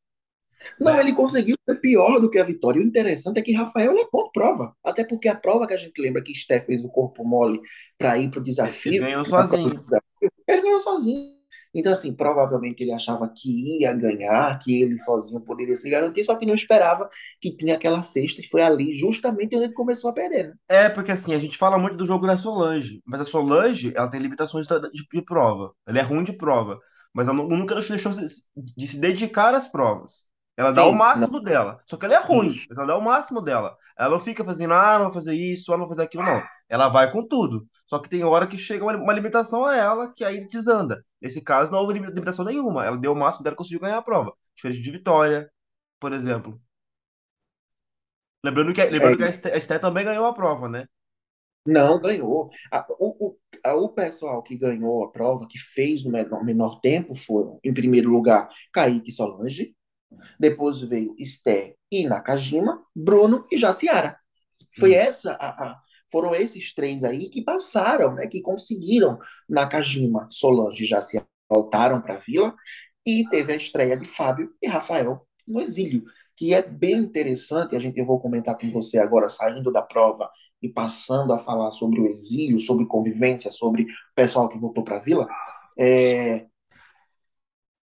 Não, 0.80 1.00
Né? 1.00 1.00
ele 1.00 1.14
conseguiu 1.14 1.56
ser 1.68 1.76
pior 1.80 2.20
do 2.20 2.30
que 2.30 2.40
a 2.40 2.44
Vitória. 2.44 2.82
O 2.82 2.84
interessante 2.86 3.40
é 3.40 3.44
que 3.44 3.54
Rafael 3.54 3.98
é 3.98 4.06
ponto 4.06 4.32
prova. 4.32 4.76
Até 4.84 5.04
porque 5.04 5.28
a 5.30 5.36
prova 5.36 5.68
que 5.68 5.74
a 5.74 5.78
gente 5.78 6.02
lembra 6.02 6.24
que 6.24 6.34
Steph 6.36 6.66
fez 6.66 6.84
o 6.84 6.90
corpo 6.90 7.24
mole 7.26 7.60
para 7.98 8.18
ir 8.18 8.30
para 8.30 8.40
o 8.40 8.44
Ele, 8.62 8.78
ele 8.86 8.98
desafio, 8.98 9.00
ganhou 9.00 9.26
sozinho. 9.26 9.84
desafio, 9.86 10.32
ele 10.48 10.62
ganhou 10.62 10.82
sozinho. 10.82 11.37
Então, 11.78 11.94
assim, 11.94 12.14
provavelmente 12.16 12.82
ele 12.84 12.94
achava 12.94 13.30
que 13.30 13.80
ia 13.82 13.94
ganhar, 13.94 14.60
que 14.60 14.82
ele 14.84 15.00
sozinho 15.00 15.42
poderia 15.42 15.76
se 15.78 15.90
garantir, 15.90 16.24
só 16.26 16.36
que 16.36 16.46
não 16.48 16.56
esperava 16.56 17.10
que 17.42 17.56
tinha 17.56 17.76
aquela 17.76 18.04
cesta 18.04 18.42
e 18.42 18.48
foi 18.48 18.64
ali 18.64 18.94
justamente 18.94 19.56
onde 19.56 19.66
ele 19.68 19.74
começou 19.76 20.10
a 20.12 20.14
perder, 20.14 20.50
né? 20.50 20.56
É, 20.70 20.90
porque 20.90 21.12
assim, 21.14 21.34
a 21.34 21.40
gente 21.40 21.58
fala 21.58 21.78
muito 21.78 21.96
do 21.96 22.06
jogo 22.06 22.28
da 22.28 22.36
Solange, 22.36 23.02
mas 23.06 23.22
a 23.22 23.26
Solange, 23.26 23.94
ela 23.96 24.10
tem 24.10 24.20
limitações 24.20 24.68
de, 24.68 24.76
de 25.14 25.22
prova. 25.22 25.74
Ela 25.86 26.00
é 26.00 26.02
ruim 26.02 26.24
de 26.26 26.34
prova, 26.34 26.78
mas 27.14 27.28
ela 27.28 27.38
nu- 27.38 27.48
nunca 27.48 27.74
deixou 27.76 28.12
de 28.12 28.28
se 28.30 28.42
de 28.56 28.88
se 28.88 29.00
dedicar 29.00 29.56
às 29.56 29.68
provas. 29.70 30.26
Ela 30.58 30.72
dá 30.74 30.86
o 30.86 30.92
Sim, 30.92 31.08
não, 31.14 31.28
máximo 31.32 31.40
dela. 31.40 31.80
Só 31.86 31.96
que 31.98 32.06
ela 32.06 32.16
é 32.16 32.20
ruim, 32.20 32.54
isso. 32.54 32.68
mas 32.68 32.78
ela 32.78 32.88
dá 32.88 32.98
o 32.98 33.02
máximo 33.02 33.42
dela. 33.42 33.78
Ela 33.98 34.10
não 34.10 34.20
fica 34.20 34.44
fazendo, 34.44 34.74
ah, 34.74 34.98
não 34.98 35.06
vou 35.06 35.14
fazer 35.14 35.36
isso, 35.36 35.72
ah, 35.72 35.78
não 35.78 35.86
vou 35.88 35.96
fazer 35.96 36.04
aquilo, 36.08 36.24
não. 36.24 36.44
Ela 36.68 36.90
vai 36.90 37.12
com 37.12 37.26
tudo. 37.26 37.66
Só 37.86 38.00
que 38.00 38.10
tem 38.10 38.24
hora 38.24 38.48
que 38.48 38.58
chega 38.58 38.84
uma, 38.84 38.96
uma 38.98 39.14
limitação 39.14 39.64
a 39.66 39.76
ela, 39.76 40.14
que 40.14 40.24
aí 40.26 40.46
desanda. 40.50 41.02
Nesse 41.22 41.42
caso, 41.42 41.72
não 41.72 41.80
houve 41.80 41.94
limitação 42.00 42.46
nenhuma. 42.46 42.86
Ela 42.86 42.98
deu 42.98 43.14
o 43.14 43.16
máximo 43.16 43.44
dela 43.44 43.54
e 43.56 43.58
conseguiu 43.58 43.80
ganhar 43.82 43.98
a 43.98 44.02
prova. 44.02 44.34
diferente 44.56 44.82
de 44.82 44.92
Vitória, 44.92 45.52
por 46.00 46.14
exemplo. 46.14 46.62
Lembrando 48.46 48.74
que, 48.76 48.84
É, 48.96 48.96
lembrando 48.96 49.18
que 49.18 49.24
a 49.24 49.30
Esté, 49.30 49.50
Esté 49.58 49.78
também 49.80 50.04
ganhou 50.06 50.26
a 50.26 50.34
prova, 50.34 50.68
né? 50.70 50.88
não 51.66 52.00
ganhou. 52.00 52.50
A- 52.72 52.86
o, 53.00 53.28
o, 53.30 53.38
a- 53.64 53.76
o 53.76 53.90
pessoal 53.90 54.42
que 54.44 54.56
ganhou 54.58 55.04
a 55.04 55.12
prova, 55.12 55.48
que 55.48 55.58
fez 55.60 56.04
no 56.04 56.12
menor, 56.12 56.44
menor 56.44 56.80
tempo, 56.80 57.14
foram, 57.16 57.60
em 57.64 57.74
primeiro 57.74 58.10
lugar, 58.10 58.50
Kaique 58.72 59.12
Solange, 59.12 59.76
depois 60.40 60.82
veio 60.82 61.16
Esther 61.20 61.76
e 61.92 62.08
Nakajima, 62.08 62.84
Bruno 62.96 63.46
e 63.52 63.58
Jaciara. 63.58 64.20
Foi 64.72 64.94
Hum. 64.94 64.96
essa 64.96 65.34
a, 65.34 65.72
a- 65.72 65.82
foram 66.12 66.34
esses 66.36 66.74
três 66.74 67.04
aí 67.04 67.30
que 67.30 67.44
passaram, 67.44 68.14
né, 68.14 68.28
que 68.28 68.42
conseguiram. 68.42 69.20
Nakajima, 69.48 70.28
Solange 70.30 70.84
e 70.84 70.88
Jaciara 70.88 71.28
voltaram 71.50 72.02
para 72.02 72.16
a 72.16 72.20
Vila 72.20 72.54
e 73.06 73.28
teve 73.30 73.54
a 73.54 73.56
estreia 73.56 73.98
de 73.98 74.06
Fábio 74.06 74.52
e 74.62 74.68
Rafael 74.68 75.26
no 75.48 75.62
exílio, 75.62 76.04
que 76.36 76.54
é 76.54 76.62
bem 76.62 76.98
interessante. 76.98 77.76
A 77.76 77.80
gente 77.80 77.98
eu 77.98 78.06
vou 78.06 78.20
comentar 78.20 78.58
com 78.58 78.70
você 78.70 79.00
agora, 79.00 79.30
saindo 79.30 79.72
da 79.72 79.82
prova 79.82 80.30
e 80.62 80.68
passando 80.68 81.32
a 81.32 81.40
falar 81.40 81.72
sobre 81.72 82.02
o 82.02 82.08
exílio, 82.08 82.60
sobre 82.60 82.86
convivência, 82.86 83.50
sobre 83.50 83.84
o 83.84 83.88
pessoal 84.14 84.50
que 84.50 84.58
voltou 84.58 84.84
para 84.84 84.98
a 84.98 85.00
Vila. 85.00 85.28
É, 85.80 86.46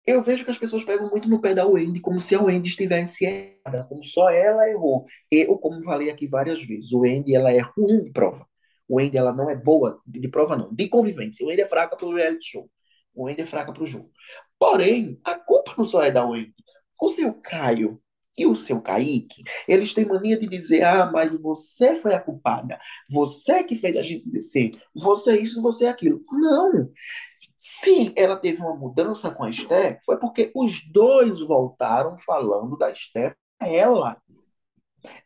eu 0.09 0.21
vejo 0.21 0.43
que 0.43 0.51
as 0.51 0.57
pessoas 0.57 0.83
pegam 0.83 1.09
muito 1.09 1.29
no 1.29 1.39
pé 1.39 1.53
da 1.53 1.65
Wendy, 1.65 1.99
como 1.99 2.19
se 2.19 2.35
a 2.35 2.41
Wendy 2.41 2.69
estivesse 2.69 3.25
errada, 3.25 3.85
como 3.87 4.03
só 4.03 4.29
ela 4.29 4.67
errou. 4.69 5.05
Eu, 5.31 5.57
como 5.57 5.83
falei 5.83 6.09
aqui 6.09 6.27
várias 6.27 6.63
vezes, 6.63 6.91
o 6.91 6.99
Wendy 7.01 7.35
ela 7.35 7.51
é 7.51 7.59
ruim 7.59 8.01
de 8.03 8.11
prova. 8.11 8.45
O 8.87 8.95
Wendy 8.97 9.17
ela 9.17 9.31
não 9.31 9.49
é 9.49 9.55
boa 9.55 10.01
de, 10.05 10.27
prova, 10.27 10.55
não, 10.55 10.73
de 10.73 10.87
convivência. 10.87 11.45
O 11.45 11.49
Wendy 11.49 11.61
é 11.61 11.65
fraca 11.67 11.95
para 11.95 12.07
o 12.07 12.13
reality 12.13 12.51
show. 12.51 12.69
O 13.13 13.25
Wendy 13.25 13.41
é 13.41 13.45
fraca 13.45 13.71
para 13.71 13.83
o 13.83 13.87
jogo. 13.87 14.09
Porém, 14.57 15.19
a 15.23 15.35
culpa 15.35 15.75
não 15.77 15.85
só 15.85 16.03
é 16.03 16.11
da 16.11 16.25
Wendy. 16.25 16.53
O 16.99 17.07
seu 17.07 17.33
Caio 17.33 18.01
e 18.37 18.45
o 18.45 18.55
seu 18.55 18.81
Kaique, 18.81 19.43
eles 19.67 19.93
têm 19.93 20.05
mania 20.05 20.39
de 20.39 20.47
dizer: 20.47 20.83
ah, 20.83 21.09
mas 21.11 21.39
você 21.41 21.95
foi 21.95 22.13
a 22.13 22.21
culpada. 22.21 22.79
Você 23.09 23.63
que 23.63 23.75
fez 23.75 23.97
a 23.97 24.01
gente 24.01 24.29
descer. 24.29 24.71
Você 24.95 25.37
isso, 25.39 25.61
você 25.61 25.85
é 25.85 25.89
aquilo. 25.89 26.21
Não. 26.31 26.89
Se 27.81 28.13
ela 28.15 28.36
teve 28.36 28.62
uma 28.62 28.75
mudança 28.75 29.31
com 29.31 29.43
a 29.43 29.50
Esther, 29.50 30.00
foi 30.05 30.17
porque 30.17 30.51
os 30.55 30.81
dois 30.91 31.39
voltaram 31.39 32.17
falando 32.17 32.77
da 32.77 32.91
Esther 32.91 33.36
pra 33.57 33.67
ela. 33.69 34.17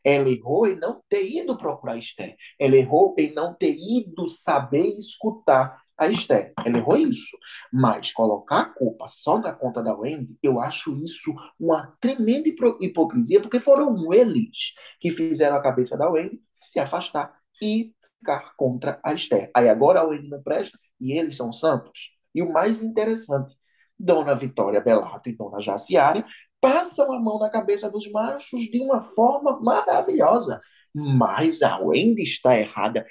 Ela 0.04 0.30
errou 0.30 0.68
em 0.68 0.76
não 0.76 1.02
ter 1.10 1.26
ido 1.26 1.58
procurar 1.58 1.94
a 1.94 1.98
Esther. 1.98 2.36
Ela 2.60 2.76
errou 2.76 3.16
em 3.18 3.34
não 3.34 3.56
ter 3.56 3.76
ido 3.76 4.28
saber 4.30 4.86
escutar 4.98 5.82
a 5.98 6.08
Esther. 6.08 6.54
Ela 6.64 6.78
errou 6.78 6.98
isso. 6.98 7.36
Mas 7.72 8.12
colocar 8.12 8.60
a 8.62 8.66
culpa 8.74 9.08
só 9.10 9.40
na 9.40 9.52
conta 9.52 9.82
da 9.82 9.96
Wendy, 9.96 10.38
eu 10.44 10.60
acho 10.60 10.96
isso 10.96 11.34
uma 11.60 11.96
tremenda 12.00 12.50
hipo- 12.50 12.78
hipocrisia, 12.80 13.42
porque 13.42 13.60
foram 13.60 14.14
eles 14.14 14.74
que 15.00 15.10
fizeram 15.10 15.56
a 15.56 15.62
cabeça 15.62 15.98
da 15.98 16.10
Wendy 16.10 16.40
se 16.54 16.80
afastar 16.80 17.34
e 17.62 17.94
ficar 18.20 18.54
contra 18.56 19.00
a 19.04 19.14
Esther. 19.14 19.50
Aí 19.56 19.70
agora 19.70 20.02
a 20.02 20.04
Wendy 20.04 20.30
não 20.30 20.44
presta 20.44 20.78
e 21.00 21.14
eles 21.14 21.36
são 21.36 21.52
santos. 21.52 22.13
E 22.34 22.42
o 22.42 22.52
mais 22.52 22.82
interessante, 22.84 23.56
Dona 23.98 24.36
Vitória 24.36 24.82
Belato 24.82 25.30
e 25.30 25.36
Dona 25.36 25.60
Jaciara 25.60 26.26
passam 26.60 27.12
a 27.12 27.20
mão 27.20 27.40
na 27.40 27.50
cabeça 27.50 27.90
dos 27.90 28.10
machos 28.12 28.62
de 28.62 28.80
uma 28.82 29.02
forma 29.02 29.60
maravilhosa. 29.60 30.62
Mas 30.94 31.62
a 31.62 31.80
Wendy 31.80 32.24
está 32.24 32.58
errada. 32.58 33.06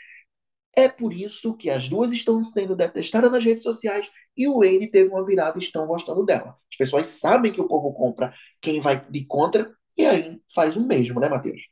É 0.75 0.89
por 0.89 1.13
isso 1.13 1.55
que 1.55 1.69
as 1.69 1.89
duas 1.89 2.13
estão 2.13 2.43
sendo 2.43 2.75
detestadas 2.75 3.31
nas 3.31 3.45
redes 3.45 3.63
sociais 3.63 4.11
e 4.37 4.49
o 4.49 4.59
Wendy 4.59 4.91
teve 4.91 5.11
uma 5.11 5.25
virada 5.25 5.59
e 5.59 5.63
estão 5.63 5.87
gostando 5.87 6.25
dela. 6.25 6.57
As 6.71 6.77
pessoas 6.79 7.07
sabem 7.09 7.53
que 7.53 7.61
o 7.61 7.69
povo 7.69 7.93
compra 7.93 8.33
quem 8.61 8.81
vai 8.81 9.05
de 9.11 9.27
contra 9.27 9.71
e 9.97 10.07
aí 10.07 10.41
faz 10.55 10.77
o 10.77 10.87
mesmo, 10.87 11.21
né, 11.21 11.29
Matheus? 11.29 11.69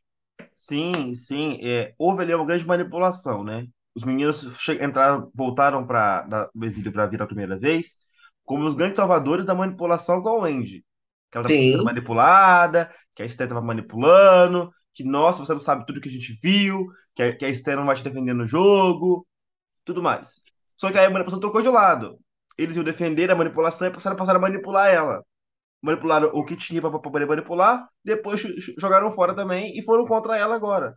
Sim, 0.54 1.12
sim. 1.14 1.58
É, 1.62 1.94
houve 1.98 2.22
ali 2.22 2.34
uma 2.34 2.44
grande 2.46 2.66
manipulação, 2.66 3.42
né? 3.42 3.66
Os 3.94 4.04
meninos 4.04 4.44
entraram, 4.80 5.30
voltaram 5.34 5.86
para 5.86 6.50
o 6.54 6.64
exílio 6.64 6.92
para 6.92 7.06
vir 7.06 7.20
a 7.22 7.26
primeira 7.26 7.58
vez, 7.58 7.98
como 8.44 8.64
os 8.66 8.74
grandes 8.74 8.96
salvadores 8.96 9.44
da 9.44 9.54
manipulação 9.54 10.22
com 10.22 10.28
a 10.28 10.34
Wendy. 10.42 10.84
Que 11.30 11.38
ela 11.38 11.48
estava 11.48 11.68
sendo 11.70 11.84
Sim, 11.84 11.84
manipulada, 11.84 12.92
que 13.14 13.22
a 13.22 13.26
Esther 13.26 13.46
estava 13.46 13.64
manipulando, 13.64 14.72
que, 14.94 15.04
nossa, 15.04 15.44
você 15.44 15.52
não 15.52 15.60
sabe 15.60 15.86
tudo 15.86 16.00
que 16.00 16.08
a 16.08 16.12
gente 16.12 16.32
viu, 16.42 16.86
que 17.14 17.22
a, 17.22 17.36
que 17.36 17.44
a 17.44 17.48
Esther 17.48 17.76
não 17.76 17.86
vai 17.86 17.96
te 17.96 18.04
defender 18.04 18.34
no 18.34 18.46
jogo, 18.46 19.26
tudo 19.84 20.02
mais. 20.02 20.40
Só 20.76 20.90
que 20.90 20.98
aí 20.98 21.06
a 21.06 21.10
manipulação 21.10 21.40
trocou 21.40 21.62
de 21.62 21.68
lado. 21.68 22.18
Eles 22.58 22.76
iam 22.76 22.84
defender 22.84 23.30
a 23.30 23.36
manipulação 23.36 23.88
e 23.88 23.92
passaram, 23.92 24.16
passaram 24.16 24.38
a 24.38 24.42
manipular 24.42 24.88
ela 24.92 25.24
manipularam 25.82 26.28
o 26.34 26.44
que 26.44 26.56
tinha 26.56 26.80
para 26.80 26.98
poder 26.98 27.26
manipular, 27.26 27.88
depois 28.04 28.40
jogaram 28.78 29.10
fora 29.10 29.34
também 29.34 29.78
e 29.78 29.82
foram 29.84 30.06
contra 30.06 30.36
ela 30.36 30.54
agora. 30.54 30.94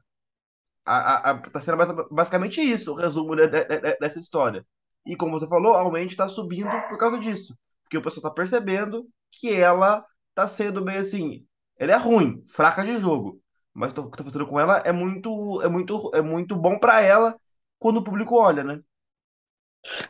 A, 0.86 1.32
a, 1.32 1.38
tá 1.40 1.60
sendo 1.62 1.78
basi- 1.78 1.94
basicamente 2.12 2.62
isso, 2.62 2.92
o 2.92 2.96
resumo 2.96 3.36
de- 3.36 3.48
de- 3.48 3.66
de- 3.66 3.98
dessa 4.00 4.20
história. 4.20 4.66
E 5.06 5.16
como 5.16 5.40
você 5.40 5.48
falou, 5.48 5.76
a 5.76 5.84
Wendy 5.88 6.14
está 6.14 6.28
subindo 6.30 6.70
por 6.90 6.98
causa 6.98 7.18
disso. 7.20 7.58
Porque 7.84 7.98
o 7.98 8.02
pessoal 8.02 8.20
está 8.28 8.32
percebendo 8.32 9.08
que 9.32 9.54
ela 9.54 10.06
está 10.30 10.48
sendo 10.48 10.84
meio 10.84 11.00
assim. 11.02 11.46
Ela 11.78 11.94
é 11.94 11.98
ruim, 11.98 12.44
fraca 12.50 12.84
de 12.84 12.98
jogo. 13.00 13.42
Mas 13.74 13.94
o 13.98 14.10
que 14.10 14.18
tô 14.18 14.24
fazendo 14.24 14.48
com 14.48 14.60
ela 14.60 14.78
é 14.86 14.92
muito, 14.92 15.62
é 15.62 15.68
muito, 15.70 16.12
é 16.14 16.22
muito 16.22 16.56
bom 16.56 16.78
para 16.80 17.02
ela 17.02 17.36
quando 17.80 17.98
o 17.98 18.04
público 18.04 18.36
olha, 18.36 18.64
né? 18.64 18.82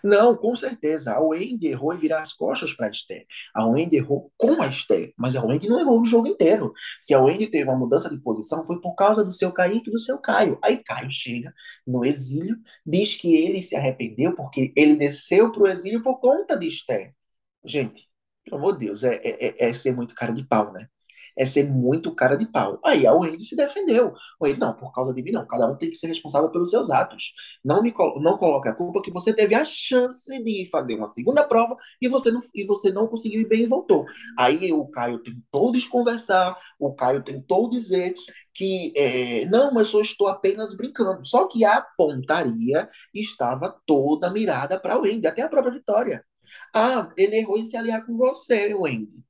Não, 0.03 0.35
com 0.35 0.55
certeza. 0.55 1.13
A 1.13 1.21
Wendy 1.21 1.67
errou 1.67 1.93
em 1.93 1.97
virar 1.97 2.21
as 2.21 2.33
costas 2.33 2.73
para 2.73 2.87
a 2.87 2.89
Esther. 2.89 3.25
A 3.53 3.65
Wendy 3.65 3.97
errou 3.97 4.31
com 4.37 4.61
a 4.61 4.67
Esther, 4.67 5.13
mas 5.17 5.35
a 5.35 5.43
Wendy 5.43 5.67
não 5.67 5.79
errou 5.79 5.99
no 5.99 6.05
jogo 6.05 6.27
inteiro. 6.27 6.73
Se 6.99 7.13
a 7.13 7.21
Wendy 7.21 7.47
teve 7.47 7.69
uma 7.69 7.77
mudança 7.77 8.09
de 8.09 8.17
posição, 8.19 8.65
foi 8.65 8.79
por 8.81 8.95
causa 8.95 9.23
do 9.23 9.31
seu 9.31 9.51
Kaique 9.51 9.89
e 9.89 9.91
do 9.91 9.99
seu 9.99 10.17
Caio. 10.19 10.59
Aí 10.63 10.77
Caio 10.83 11.09
chega 11.11 11.53
no 11.85 12.05
exílio, 12.05 12.55
diz 12.85 13.15
que 13.15 13.33
ele 13.35 13.61
se 13.63 13.75
arrependeu 13.75 14.35
porque 14.35 14.71
ele 14.75 14.95
desceu 14.95 15.51
para 15.51 15.63
o 15.63 15.67
exílio 15.67 16.03
por 16.03 16.19
conta 16.19 16.57
de 16.57 16.67
Esther. 16.67 17.13
Gente, 17.65 18.09
pelo 18.43 18.57
amor 18.57 18.73
de 18.77 18.85
Deus, 18.87 19.03
é, 19.03 19.15
é, 19.15 19.65
é 19.65 19.69
é 19.69 19.73
ser 19.73 19.95
muito 19.95 20.13
cara 20.15 20.33
de 20.33 20.45
pau, 20.45 20.71
né? 20.73 20.87
É 21.37 21.45
ser 21.45 21.69
muito 21.69 22.13
cara 22.13 22.35
de 22.35 22.45
pau. 22.45 22.79
Aí 22.83 23.05
a 23.07 23.13
Wendy 23.13 23.43
se 23.43 23.55
defendeu. 23.55 24.13
Wendy, 24.41 24.59
não, 24.59 24.73
por 24.73 24.91
causa 24.93 25.13
de 25.13 25.21
mim, 25.21 25.31
não. 25.31 25.45
Cada 25.47 25.67
um 25.67 25.75
tem 25.75 25.89
que 25.89 25.95
ser 25.95 26.07
responsável 26.07 26.49
pelos 26.51 26.69
seus 26.69 26.89
atos. 26.91 27.33
Não 27.63 27.81
me 27.81 27.93
não 28.21 28.37
coloque 28.37 28.69
a 28.69 28.73
culpa 28.73 29.01
que 29.01 29.11
você 29.11 29.33
teve 29.33 29.55
a 29.55 29.65
chance 29.65 30.43
de 30.43 30.69
fazer 30.69 30.95
uma 30.95 31.07
segunda 31.07 31.43
prova 31.43 31.75
e 32.01 32.07
você 32.07 32.31
não, 32.31 32.41
e 32.53 32.65
você 32.65 32.91
não 32.91 33.07
conseguiu 33.07 33.41
ir 33.41 33.47
bem 33.47 33.63
e 33.63 33.67
voltou. 33.67 34.05
Aí 34.37 34.71
o 34.71 34.85
Caio 34.87 35.19
tentou 35.19 35.71
desconversar, 35.71 36.57
o 36.79 36.93
Caio 36.93 37.23
tentou 37.23 37.69
dizer 37.69 38.13
que 38.53 38.93
é, 38.95 39.45
não, 39.45 39.73
mas 39.73 39.91
eu 39.93 40.01
estou 40.01 40.27
apenas 40.27 40.75
brincando. 40.75 41.25
Só 41.25 41.47
que 41.47 41.65
a 41.65 41.81
pontaria 41.97 42.89
estava 43.13 43.75
toda 43.85 44.31
mirada 44.31 44.79
para 44.79 44.97
o 44.97 45.01
Wendy, 45.01 45.27
até 45.27 45.41
a 45.41 45.49
própria 45.49 45.73
Vitória. 45.73 46.23
Ah, 46.73 47.11
ele 47.17 47.37
errou 47.37 47.57
em 47.57 47.65
se 47.65 47.75
aliar 47.77 48.05
com 48.05 48.13
você, 48.13 48.73
Wendy. 48.73 49.23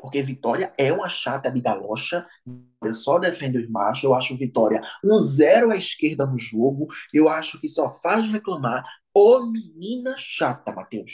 Porque 0.00 0.22
Vitória 0.22 0.72
é 0.78 0.90
uma 0.92 1.08
chata 1.10 1.50
de 1.50 1.60
galocha, 1.60 2.26
Vitória 2.46 2.94
só 2.94 3.18
defende 3.18 3.58
os 3.58 3.68
machos. 3.68 4.04
Eu 4.04 4.14
acho 4.14 4.36
Vitória 4.36 4.80
um 5.04 5.18
zero 5.18 5.70
à 5.70 5.76
esquerda 5.76 6.26
no 6.26 6.38
jogo. 6.38 6.88
Eu 7.12 7.28
acho 7.28 7.60
que 7.60 7.68
só 7.68 7.90
faz 7.90 8.26
reclamar. 8.26 8.82
Ô 9.12 9.44
menina 9.46 10.14
chata, 10.16 10.72
Matheus. 10.72 11.12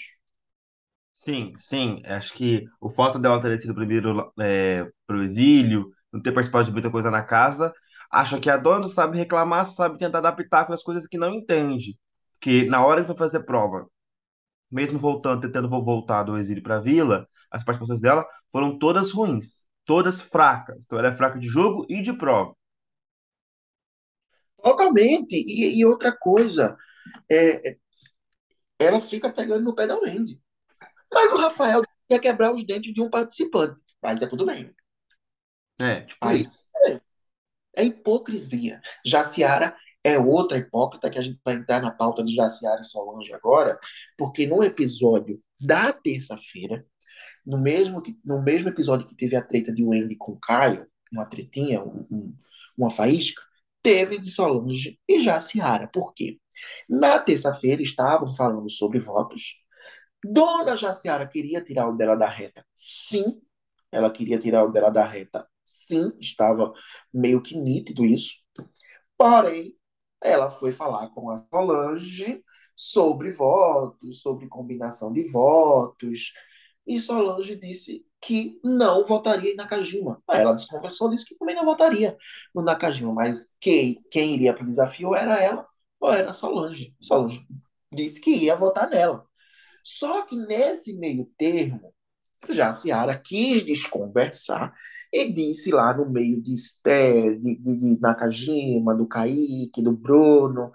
Sim, 1.13 1.55
sim. 1.59 2.03
Acho 2.05 2.35
que 2.35 2.65
o 2.81 2.89
fato 2.91 3.19
dela 3.19 3.41
ter 3.41 3.59
sido 3.59 3.75
primeiro 3.75 4.33
é, 4.39 4.87
pro 5.07 5.23
exílio, 5.25 5.91
não 6.13 6.21
ter 6.23 6.33
participado 6.33 6.67
de 6.67 6.73
muita 6.73 6.91
coisa 6.91 7.11
na 7.11 7.23
casa, 7.23 7.73
acho 8.11 8.39
que 8.39 8.51
a 8.51 8.57
dona 8.57 8.85
sabe 8.89 9.17
reclamar, 9.19 9.65
sabe 9.67 9.99
tentar 9.99 10.19
adaptar 10.19 10.67
com 10.67 10.73
as 10.73 10.83
coisas 10.83 11.07
que 11.09 11.19
não 11.19 11.35
entende. 11.35 11.99
Porque 12.35 12.67
na 12.67 12.85
hora 12.85 13.01
que 13.01 13.07
foi 13.07 13.17
fazer 13.17 13.41
prova, 13.45 13.89
mesmo 14.71 14.99
voltando, 14.99 15.43
tentando 15.43 15.69
vo- 15.69 15.83
voltar 15.83 16.23
do 16.25 16.37
exílio 16.37 16.63
para 16.63 16.77
a 16.77 16.81
vila, 16.81 17.29
as 17.51 17.65
participações 17.65 18.01
dela 18.01 18.27
foram 18.53 18.79
todas 18.79 19.11
ruins, 19.13 19.65
todas 19.85 20.21
fracas. 20.23 20.85
Então 20.85 20.99
ela 20.99 21.09
é 21.09 21.13
fraca 21.15 21.39
de 21.39 21.49
jogo 21.49 21.87
e 21.89 22.03
de 22.03 22.13
prova. 22.13 22.55
Totalmente. 24.63 25.35
E, 25.37 25.79
e 25.79 25.85
outra 25.85 26.13
coisa, 26.17 26.77
é, 27.31 27.77
ela 28.79 29.01
fica 29.01 29.33
pegando 29.33 29.65
no 29.65 29.75
pé 29.75 29.87
da 29.87 29.99
Wendy. 29.99 30.41
Mas 31.13 31.33
o 31.33 31.39
Rafael 31.39 31.83
quer 32.09 32.21
quebrar 32.21 32.53
os 32.55 32.65
dentes 32.67 32.93
de 32.95 33.03
um 33.03 33.11
participante. 33.11 33.81
Aí 34.03 34.19
tá 34.21 34.29
tudo 34.29 34.47
bem. 34.47 34.75
É, 35.79 36.03
tipo 36.03 36.29
Aí 36.29 36.37
isso. 36.37 36.67
é 37.75 37.85
hipocrisia. 37.85 38.81
Jaciara 39.05 39.77
é 40.07 40.19
outra 40.19 40.59
hipócrita 40.59 41.11
que 41.11 41.19
a 41.19 41.23
gente 41.23 41.41
vai 41.45 41.55
entrar 41.55 41.81
na 41.83 41.91
pauta 41.91 42.25
de 42.25 42.35
Jaciara 42.35 42.81
e 42.81 42.85
Solange 42.85 43.33
agora, 43.35 43.79
porque 44.17 44.47
no 44.47 44.63
episódio 44.63 45.41
da 45.61 45.93
terça-feira, 45.93 46.85
no 47.47 47.59
mesmo, 47.59 48.03
no 48.25 48.43
mesmo 48.43 48.69
episódio 48.69 49.07
que 49.07 49.17
teve 49.17 49.37
a 49.37 49.43
treta 49.43 49.73
de 49.73 49.85
Wendy 49.85 50.17
com 50.17 50.37
Caio, 50.39 50.87
uma 51.13 51.25
tretinha, 51.27 51.83
um- 51.83 52.07
um- 52.11 52.35
uma 52.77 52.91
faísca, 52.91 53.43
teve 53.83 54.19
de 54.19 54.31
Solange 54.31 54.99
e 55.09 55.21
Jaciara. 55.21 55.89
Por 55.89 56.13
quê? 56.15 56.39
Na 56.89 57.19
terça-feira 57.19 57.83
estavam 57.83 58.33
falando 58.35 58.71
sobre 58.71 58.99
votos. 59.01 59.57
Dona 60.25 60.77
Jaciara 60.77 61.27
queria 61.27 61.63
tirar 61.63 61.89
o 61.89 61.97
dela 61.97 62.17
da 62.17 62.29
reta. 62.29 62.65
Sim, 62.75 63.41
ela 63.93 64.11
queria 64.11 64.39
tirar 64.39 64.65
o 64.65 64.73
dela 64.73 64.91
da 64.91 65.05
reta. 65.05 65.47
Sim, 65.65 66.13
estava 66.21 66.73
meio 67.13 67.43
que 67.43 67.57
nítido 67.57 68.05
isso. 68.05 68.35
Porém, 69.17 69.76
ela 70.23 70.49
foi 70.51 70.73
falar 70.73 71.09
com 71.11 71.31
a 71.31 71.37
Solange 71.37 72.43
sobre 72.75 73.31
votos, 73.33 74.21
sobre 74.21 74.49
combinação 74.49 75.13
de 75.13 75.23
votos, 75.23 76.33
e 76.87 77.01
Solange 77.01 77.57
disse 77.57 78.07
que 78.21 78.61
não 78.63 79.05
votaria 79.05 79.53
em 79.53 79.57
Nakajima. 79.57 80.23
Aí 80.29 80.41
ela 80.41 80.55
desconversou, 80.55 81.11
disse 81.11 81.27
que 81.27 81.35
também 81.35 81.55
não 81.55 81.65
votaria 81.65 82.17
no 82.55 82.63
Nakajima, 82.63 83.13
mas 83.13 83.51
quem, 83.61 84.03
quem 84.11 84.35
iria 84.35 84.55
para 84.55 84.65
o 84.65 84.69
desafio 84.69 85.15
era 85.15 85.41
ela 85.41 85.67
ou 85.99 86.13
era 86.13 86.33
Solange. 86.33 86.95
Solange 87.01 87.45
disse 87.93 88.21
que 88.21 88.31
ia 88.31 88.55
votar 88.55 88.89
nela. 88.89 89.27
Só 89.83 90.23
que 90.23 90.37
nesse 90.37 90.93
meio 90.95 91.27
termo, 91.39 91.95
já 92.51 92.69
a 92.71 92.73
Ciara 92.73 93.19
quis 93.19 93.65
desconversar 93.65 94.73
e 95.23 95.33
disse 95.33 95.71
lá 95.71 95.95
no 95.97 96.09
meio 96.11 96.41
de 96.43 96.55
Esté, 96.55 97.31
de, 97.35 97.57
de, 97.57 97.77
de 97.77 98.01
Nakajima, 98.01 98.95
do 98.95 99.07
Kaique, 99.07 99.83
do 99.83 99.93
Bruno, 99.93 100.73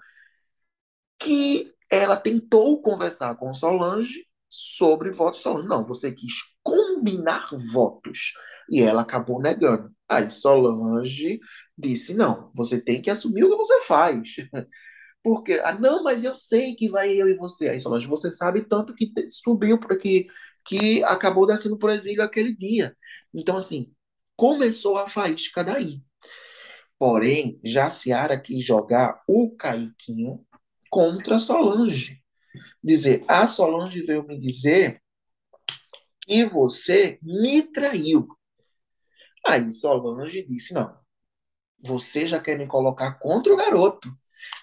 que 1.19 1.71
ela 1.89 2.17
tentou 2.17 2.81
conversar 2.81 3.35
com 3.35 3.53
Solange 3.53 4.25
sobre 4.49 5.11
votos. 5.11 5.41
Solange, 5.41 5.67
não, 5.67 5.85
você 5.85 6.11
quis 6.11 6.33
combinar 6.63 7.49
votos. 7.71 8.33
E 8.69 8.81
ela 8.81 9.01
acabou 9.01 9.41
negando. 9.41 9.91
Aí 10.09 10.29
Solange 10.29 11.39
disse: 11.77 12.13
não, 12.13 12.51
você 12.55 12.79
tem 12.81 13.01
que 13.01 13.09
assumir 13.09 13.43
o 13.43 13.49
que 13.49 13.57
você 13.57 13.81
faz. 13.83 14.35
Porque, 15.23 15.53
ah, 15.63 15.73
não, 15.73 16.03
mas 16.03 16.23
eu 16.23 16.35
sei 16.35 16.75
que 16.75 16.89
vai 16.89 17.11
eu 17.13 17.29
e 17.29 17.35
você. 17.37 17.69
Aí 17.69 17.79
Solange, 17.79 18.07
você 18.07 18.31
sabe 18.31 18.67
tanto 18.67 18.93
que 18.95 19.11
subiu 19.29 19.79
para 19.79 19.97
que, 19.97 20.27
que 20.65 21.03
acabou 21.03 21.45
descendo 21.47 21.77
por 21.77 21.89
exílio 21.91 22.23
aquele 22.23 22.55
dia. 22.55 22.95
Então, 23.33 23.57
assim, 23.57 23.93
começou 24.35 24.97
a 24.97 25.07
faísca 25.07 25.63
daí. 25.63 26.01
Porém, 26.97 27.59
já 27.63 27.89
Ciara 27.89 28.39
quis 28.39 28.63
jogar 28.63 29.23
o 29.27 29.55
Caiquinho 29.55 30.45
contra 30.89 31.39
Solange. 31.39 32.21
Dizer, 32.83 33.23
a 33.27 33.47
Solange 33.47 34.01
veio 34.01 34.23
me 34.23 34.37
dizer 34.37 35.01
que 36.21 36.45
você 36.45 37.17
me 37.21 37.63
traiu. 37.63 38.27
Aí 39.45 39.71
Solange 39.71 40.43
disse: 40.43 40.73
não, 40.73 40.95
você 41.83 42.27
já 42.27 42.39
quer 42.39 42.57
me 42.57 42.67
colocar 42.67 43.13
contra 43.13 43.53
o 43.53 43.57
garoto. 43.57 44.15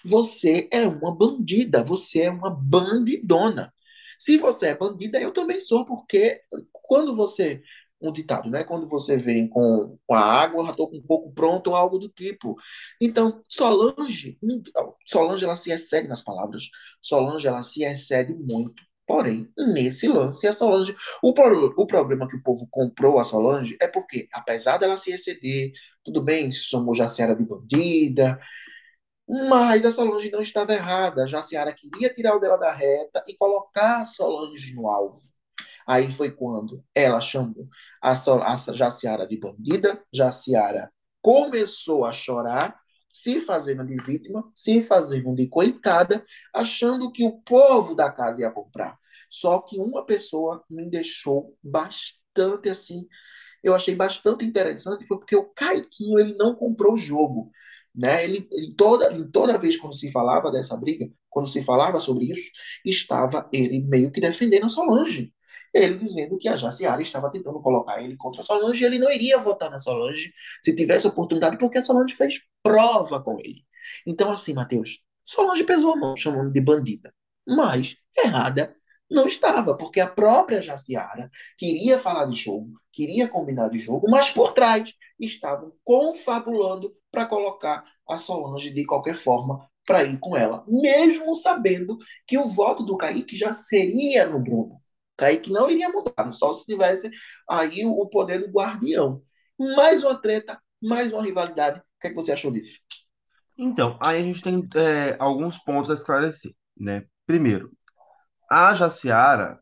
Você 0.03 0.67
é 0.71 0.87
uma 0.87 1.15
bandida, 1.15 1.83
você 1.83 2.23
é 2.23 2.31
uma 2.31 2.49
bandidona. 2.49 3.73
Se 4.17 4.37
você 4.37 4.67
é 4.67 4.77
bandida, 4.77 5.19
eu 5.19 5.31
também 5.31 5.59
sou, 5.59 5.85
porque 5.85 6.41
quando 6.71 7.15
você 7.15 7.61
um 8.01 8.11
ditado, 8.11 8.49
né? 8.49 8.63
Quando 8.63 8.87
você 8.87 9.17
vem 9.17 9.47
com, 9.47 9.97
com 10.07 10.13
a 10.15 10.21
água, 10.21 10.65
já 10.65 10.71
estou 10.71 10.89
com 10.89 10.97
um 10.97 11.01
pouco 11.01 11.31
pronto 11.33 11.69
ou 11.71 11.75
algo 11.75 11.97
do 11.99 12.09
tipo. 12.09 12.55
Então, 13.01 13.41
Solange, 13.47 14.37
Solange 15.05 15.43
ela 15.45 15.55
se 15.55 15.71
excede 15.71 16.07
nas 16.07 16.23
palavras. 16.23 16.63
Solange 17.01 17.47
ela 17.47 17.61
se 17.63 17.83
excede 17.83 18.33
muito. 18.33 18.83
Porém, 19.05 19.51
nesse 19.57 20.07
lance, 20.07 20.47
a 20.47 20.53
Solange. 20.53 20.95
O, 21.23 21.29
o 21.31 21.87
problema 21.87 22.27
que 22.27 22.35
o 22.35 22.43
povo 22.43 22.67
comprou 22.69 23.19
a 23.19 23.25
Solange 23.25 23.75
é 23.81 23.87
porque, 23.87 24.27
apesar 24.31 24.77
dela 24.77 24.97
se 24.97 25.11
exceder, 25.11 25.71
tudo 26.03 26.21
bem, 26.21 26.51
somos 26.51 26.97
Jaciara 26.97 27.35
de 27.35 27.43
bandida, 27.43 28.39
mas 29.27 29.85
a 29.85 29.91
Solange 29.91 30.31
não 30.31 30.41
estava 30.41 30.73
errada. 30.73 31.27
Jaciara 31.27 31.73
queria 31.73 32.13
tirar 32.13 32.35
o 32.35 32.39
dela 32.39 32.57
da 32.57 32.71
reta 32.71 33.23
e 33.27 33.35
colocar 33.35 34.01
a 34.01 34.05
Solange 34.05 34.73
no 34.75 34.87
alvo. 34.89 35.19
Aí 35.89 36.07
foi 36.07 36.29
quando 36.29 36.85
ela 36.93 37.19
chamou 37.19 37.67
a, 37.99 38.11
a 38.11 38.73
Jaciara 38.75 39.25
de 39.25 39.39
bandida, 39.39 39.99
Jaciara 40.13 40.91
começou 41.19 42.05
a 42.05 42.13
chorar, 42.13 42.79
se 43.11 43.41
fazendo 43.41 43.83
de 43.83 43.97
vítima, 43.97 44.47
se 44.53 44.83
fazendo 44.83 45.33
de 45.33 45.47
coitada, 45.47 46.23
achando 46.53 47.11
que 47.11 47.23
o 47.23 47.41
povo 47.41 47.95
da 47.95 48.11
casa 48.11 48.41
ia 48.41 48.51
comprar. 48.51 48.99
Só 49.31 49.61
que 49.61 49.79
uma 49.79 50.05
pessoa 50.05 50.63
me 50.69 50.87
deixou 50.87 51.57
bastante 51.63 52.69
assim, 52.69 53.07
eu 53.63 53.73
achei 53.73 53.95
bastante 53.95 54.45
interessante, 54.45 55.07
porque 55.07 55.35
o 55.35 55.45
Caiquinho 55.55 56.19
ele 56.19 56.35
não 56.37 56.53
comprou 56.53 56.93
o 56.93 56.97
jogo. 56.97 57.49
Né? 57.95 58.23
Ele, 58.25 58.47
ele 58.51 58.75
toda, 58.75 59.27
toda 59.29 59.57
vez 59.57 59.75
quando 59.75 59.95
se 59.95 60.11
falava 60.11 60.51
dessa 60.51 60.77
briga, 60.77 61.09
quando 61.31 61.49
se 61.49 61.63
falava 61.63 61.99
sobre 61.99 62.25
isso, 62.25 62.51
estava 62.85 63.49
ele 63.51 63.81
meio 63.81 64.11
que 64.11 64.21
defendendo 64.21 64.65
a 64.65 64.69
Solange 64.69 65.33
ele 65.73 65.95
dizendo 65.95 66.37
que 66.37 66.47
a 66.47 66.55
Jaciara 66.55 67.01
estava 67.01 67.29
tentando 67.29 67.61
colocar 67.61 68.01
ele 68.01 68.15
contra 68.17 68.41
a 68.41 68.43
Solange 68.43 68.83
e 68.83 68.85
ele 68.85 68.99
não 68.99 69.11
iria 69.11 69.37
votar 69.37 69.69
na 69.69 69.79
Solange 69.79 70.33
se 70.63 70.75
tivesse 70.75 71.07
oportunidade, 71.07 71.57
porque 71.57 71.77
a 71.77 71.81
Solange 71.81 72.15
fez 72.15 72.39
prova 72.63 73.21
com 73.21 73.39
ele. 73.39 73.63
Então, 74.05 74.31
assim, 74.31 74.53
Matheus, 74.53 74.99
Solange 75.23 75.63
pesou 75.63 75.93
a 75.93 75.95
mão 75.95 76.15
chamando 76.15 76.51
de 76.51 76.61
bandida, 76.61 77.13
mas 77.47 77.97
errada 78.17 78.75
não 79.09 79.25
estava, 79.25 79.75
porque 79.75 79.99
a 79.99 80.07
própria 80.07 80.61
Jaciara 80.61 81.31
queria 81.57 81.99
falar 81.99 82.25
de 82.25 82.35
jogo, 82.35 82.79
queria 82.91 83.27
combinar 83.27 83.69
de 83.69 83.79
jogo, 83.79 84.09
mas 84.09 84.29
por 84.29 84.53
trás 84.53 84.93
estavam 85.19 85.73
confabulando 85.83 86.93
para 87.11 87.25
colocar 87.25 87.83
a 88.07 88.17
Solange 88.19 88.71
de 88.71 88.85
qualquer 88.85 89.15
forma 89.15 89.67
para 89.85 90.03
ir 90.03 90.19
com 90.19 90.37
ela, 90.37 90.63
mesmo 90.67 91.33
sabendo 91.33 91.97
que 92.27 92.37
o 92.37 92.45
voto 92.45 92.83
do 92.83 92.95
Kaique 92.95 93.35
já 93.35 93.51
seria 93.53 94.27
no 94.27 94.39
Bruno. 94.39 94.78
Kaique 95.19 95.51
não 95.51 95.69
iria 95.69 95.89
mudar, 95.89 96.31
só 96.31 96.53
se 96.53 96.65
tivesse 96.65 97.11
aí 97.47 97.85
o 97.85 98.05
poder 98.07 98.39
do 98.39 98.51
guardião. 98.51 99.21
Mais 99.59 100.01
uma 100.01 100.15
treta, 100.15 100.57
mais 100.81 101.11
uma 101.11 101.21
rivalidade. 101.21 101.79
O 101.79 101.83
que, 101.99 102.07
é 102.07 102.09
que 102.09 102.15
você 102.15 102.31
achou 102.31 102.49
disso? 102.49 102.79
Então, 103.57 103.99
aí 104.01 104.21
a 104.21 104.23
gente 104.23 104.41
tem 104.41 104.65
é, 104.75 105.17
alguns 105.19 105.59
pontos 105.59 105.91
a 105.91 105.93
esclarecer, 105.93 106.53
né? 106.77 107.05
Primeiro, 107.25 107.69
a 108.49 108.73
Jaciara, 108.73 109.59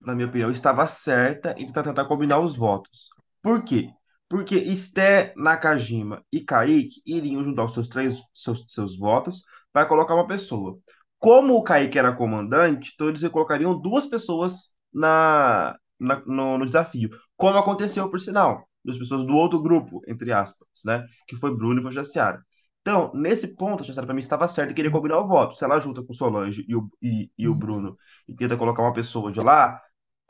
na 0.00 0.14
minha 0.14 0.28
opinião, 0.28 0.52
estava 0.52 0.86
certa 0.86 1.52
em 1.58 1.66
tentar 1.66 2.04
combinar 2.04 2.38
os 2.38 2.56
votos. 2.56 3.08
Por 3.42 3.64
quê? 3.64 3.90
Porque 4.28 4.54
Esté, 4.54 5.34
Nakajima 5.36 6.24
e 6.32 6.40
Kaique 6.40 7.02
iriam 7.04 7.42
juntar 7.42 7.64
os 7.64 7.74
seus 7.74 7.88
três 7.88 8.20
seus, 8.32 8.64
seus 8.68 8.96
votos 8.96 9.42
para 9.72 9.86
colocar 9.86 10.14
uma 10.14 10.28
pessoa. 10.28 10.78
Como 11.18 11.54
o 11.54 11.62
Kaique 11.64 11.98
era 11.98 12.14
comandante, 12.14 12.92
então 12.94 13.08
eles 13.08 13.26
colocariam 13.28 13.80
duas 13.80 14.06
pessoas 14.06 14.73
na, 14.94 15.76
na 15.98 16.22
no, 16.26 16.58
no, 16.58 16.66
desafio, 16.66 17.10
como 17.36 17.58
aconteceu, 17.58 18.08
por 18.08 18.20
sinal, 18.20 18.68
das 18.84 18.98
pessoas 18.98 19.26
do 19.26 19.34
outro 19.34 19.60
grupo, 19.60 20.00
entre 20.06 20.32
aspas, 20.32 20.68
né? 20.84 21.06
Que 21.26 21.36
foi 21.36 21.54
Bruno 21.56 21.80
e 21.80 21.82
foi 21.82 21.92
Jaciara. 21.92 22.44
Então, 22.80 23.10
nesse 23.14 23.56
ponto, 23.56 23.82
a 23.82 23.86
Jaciara 23.86 24.06
para 24.06 24.14
mim 24.14 24.20
estava 24.20 24.46
certa 24.46 24.72
e 24.72 24.74
queria 24.74 24.90
combinar 24.90 25.18
o 25.18 25.26
voto. 25.26 25.54
Se 25.54 25.64
ela 25.64 25.80
junta 25.80 26.02
com 26.02 26.12
o 26.12 26.14
Solange 26.14 26.66
e 26.68 26.76
o, 26.76 26.86
e, 27.00 27.30
e 27.38 27.48
o 27.48 27.52
uhum. 27.52 27.58
Bruno 27.58 27.98
e 28.28 28.34
tenta 28.34 28.58
colocar 28.58 28.82
uma 28.82 28.92
pessoa 28.92 29.32
de 29.32 29.40
lá, 29.40 29.80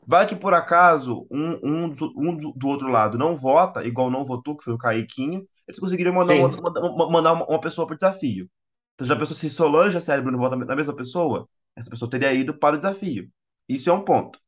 vai 0.07 0.25
que 0.25 0.37
por 0.37 0.53
acaso 0.53 1.27
um, 1.29 1.59
um, 1.61 1.89
do, 1.89 2.13
um 2.17 2.53
do, 2.53 2.67
outro 2.67 2.87
lado 2.87 3.17
não 3.17 3.35
vota, 3.35 3.85
igual 3.85 4.09
não 4.09 4.25
votou, 4.25 4.55
que 4.55 4.63
foi 4.63 4.73
o 4.73 4.77
Caiquinho, 4.77 5.45
eles 5.67 5.79
conseguiriam 5.79 6.15
mandar, 6.15 6.35
uma, 6.35 6.49
mandar, 6.49 7.09
mandar 7.09 7.33
uma, 7.33 7.45
uma, 7.45 7.59
pessoa 7.59 7.85
para 7.85 7.95
o 7.95 7.97
desafio. 7.97 8.49
Então, 8.93 9.05
já 9.05 9.17
pensou 9.17 9.35
se 9.35 9.49
Solange, 9.49 9.93
Jaciara 9.93 10.21
e 10.21 10.23
Bruno 10.23 10.37
votam 10.37 10.59
na 10.59 10.75
mesma 10.77 10.95
pessoa? 10.95 11.49
Essa 11.75 11.89
pessoa 11.89 12.09
teria 12.09 12.31
ido 12.33 12.57
para 12.57 12.75
o 12.75 12.77
desafio. 12.77 13.29
Isso 13.67 13.89
é 13.89 13.93
um 13.93 14.01
ponto. 14.01 14.39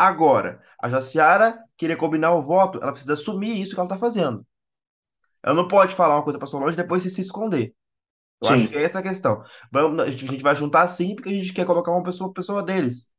Agora, 0.00 0.62
a 0.82 0.88
Jaciara 0.88 1.62
querer 1.76 1.94
combinar 1.96 2.34
o 2.34 2.40
voto, 2.40 2.78
ela 2.80 2.90
precisa 2.90 3.12
assumir 3.12 3.60
isso 3.60 3.74
que 3.74 3.80
ela 3.80 3.86
está 3.86 3.98
fazendo. 3.98 4.46
Ela 5.42 5.54
não 5.54 5.68
pode 5.68 5.94
falar 5.94 6.14
uma 6.14 6.24
coisa 6.24 6.38
para 6.38 6.48
Solange 6.48 6.72
e 6.72 6.76
depois 6.76 7.02
se, 7.02 7.10
se 7.10 7.20
esconder. 7.20 7.74
Eu 8.42 8.48
sim. 8.48 8.54
acho 8.54 8.68
que 8.68 8.78
é 8.78 8.82
essa 8.82 9.00
a 9.00 9.02
questão. 9.02 9.44
Vamos, 9.70 10.02
a 10.02 10.10
gente 10.10 10.42
vai 10.42 10.56
juntar 10.56 10.88
sim 10.88 11.14
porque 11.14 11.28
a 11.28 11.32
gente 11.32 11.52
quer 11.52 11.66
colocar 11.66 11.92
uma 11.92 12.02
pessoa, 12.02 12.32
pessoa 12.32 12.62
deles. 12.62 13.12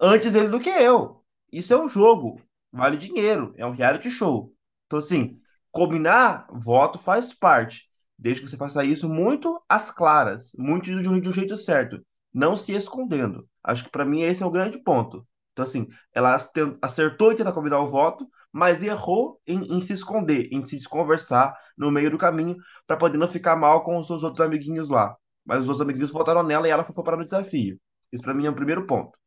Antes 0.00 0.34
ele 0.34 0.48
do 0.48 0.58
que 0.58 0.70
eu. 0.70 1.22
Isso 1.52 1.74
é 1.74 1.76
um 1.76 1.90
jogo. 1.90 2.40
Vale 2.72 2.96
dinheiro. 2.96 3.52
É 3.58 3.66
um 3.66 3.72
reality 3.72 4.08
show. 4.08 4.50
Então, 4.86 5.00
assim, 5.00 5.38
combinar 5.70 6.46
voto 6.50 6.98
faz 6.98 7.34
parte. 7.34 7.86
Desde 8.18 8.40
que 8.40 8.48
você 8.48 8.56
faça 8.56 8.82
isso 8.82 9.10
muito 9.10 9.62
às 9.68 9.90
claras, 9.90 10.52
muito 10.56 10.86
de 10.86 11.06
um, 11.06 11.20
de 11.20 11.28
um 11.28 11.32
jeito 11.32 11.54
certo. 11.54 12.00
Não 12.32 12.56
se 12.56 12.72
escondendo. 12.72 13.46
Acho 13.62 13.84
que 13.84 13.90
para 13.90 14.06
mim 14.06 14.22
esse 14.22 14.42
é 14.42 14.46
o 14.46 14.50
grande 14.50 14.82
ponto. 14.82 15.26
Então, 15.58 15.64
assim, 15.64 15.88
ela 16.14 16.38
acertou 16.80 17.32
em 17.32 17.34
tentar 17.34 17.50
combinar 17.50 17.80
o 17.80 17.88
voto, 17.88 18.28
mas 18.52 18.80
errou 18.80 19.40
em, 19.44 19.76
em 19.76 19.80
se 19.80 19.92
esconder, 19.92 20.48
em 20.52 20.64
se 20.64 20.88
conversar 20.88 21.52
no 21.76 21.90
meio 21.90 22.12
do 22.12 22.16
caminho, 22.16 22.56
para 22.86 22.96
poder 22.96 23.18
não 23.18 23.26
ficar 23.28 23.56
mal 23.56 23.82
com 23.82 23.98
os 23.98 24.06
seus 24.06 24.22
outros 24.22 24.40
amiguinhos 24.40 24.88
lá. 24.88 25.16
Mas 25.44 25.62
os 25.62 25.66
outros 25.66 25.80
amiguinhos 25.80 26.12
votaram 26.12 26.44
nela 26.44 26.68
e 26.68 26.70
ela 26.70 26.84
foi 26.84 26.94
parar 26.94 27.16
no 27.16 27.24
desafio. 27.24 27.76
Isso 28.12 28.22
para 28.22 28.32
mim 28.32 28.46
é 28.46 28.50
o 28.50 28.54
primeiro 28.54 28.86
ponto. 28.86 29.18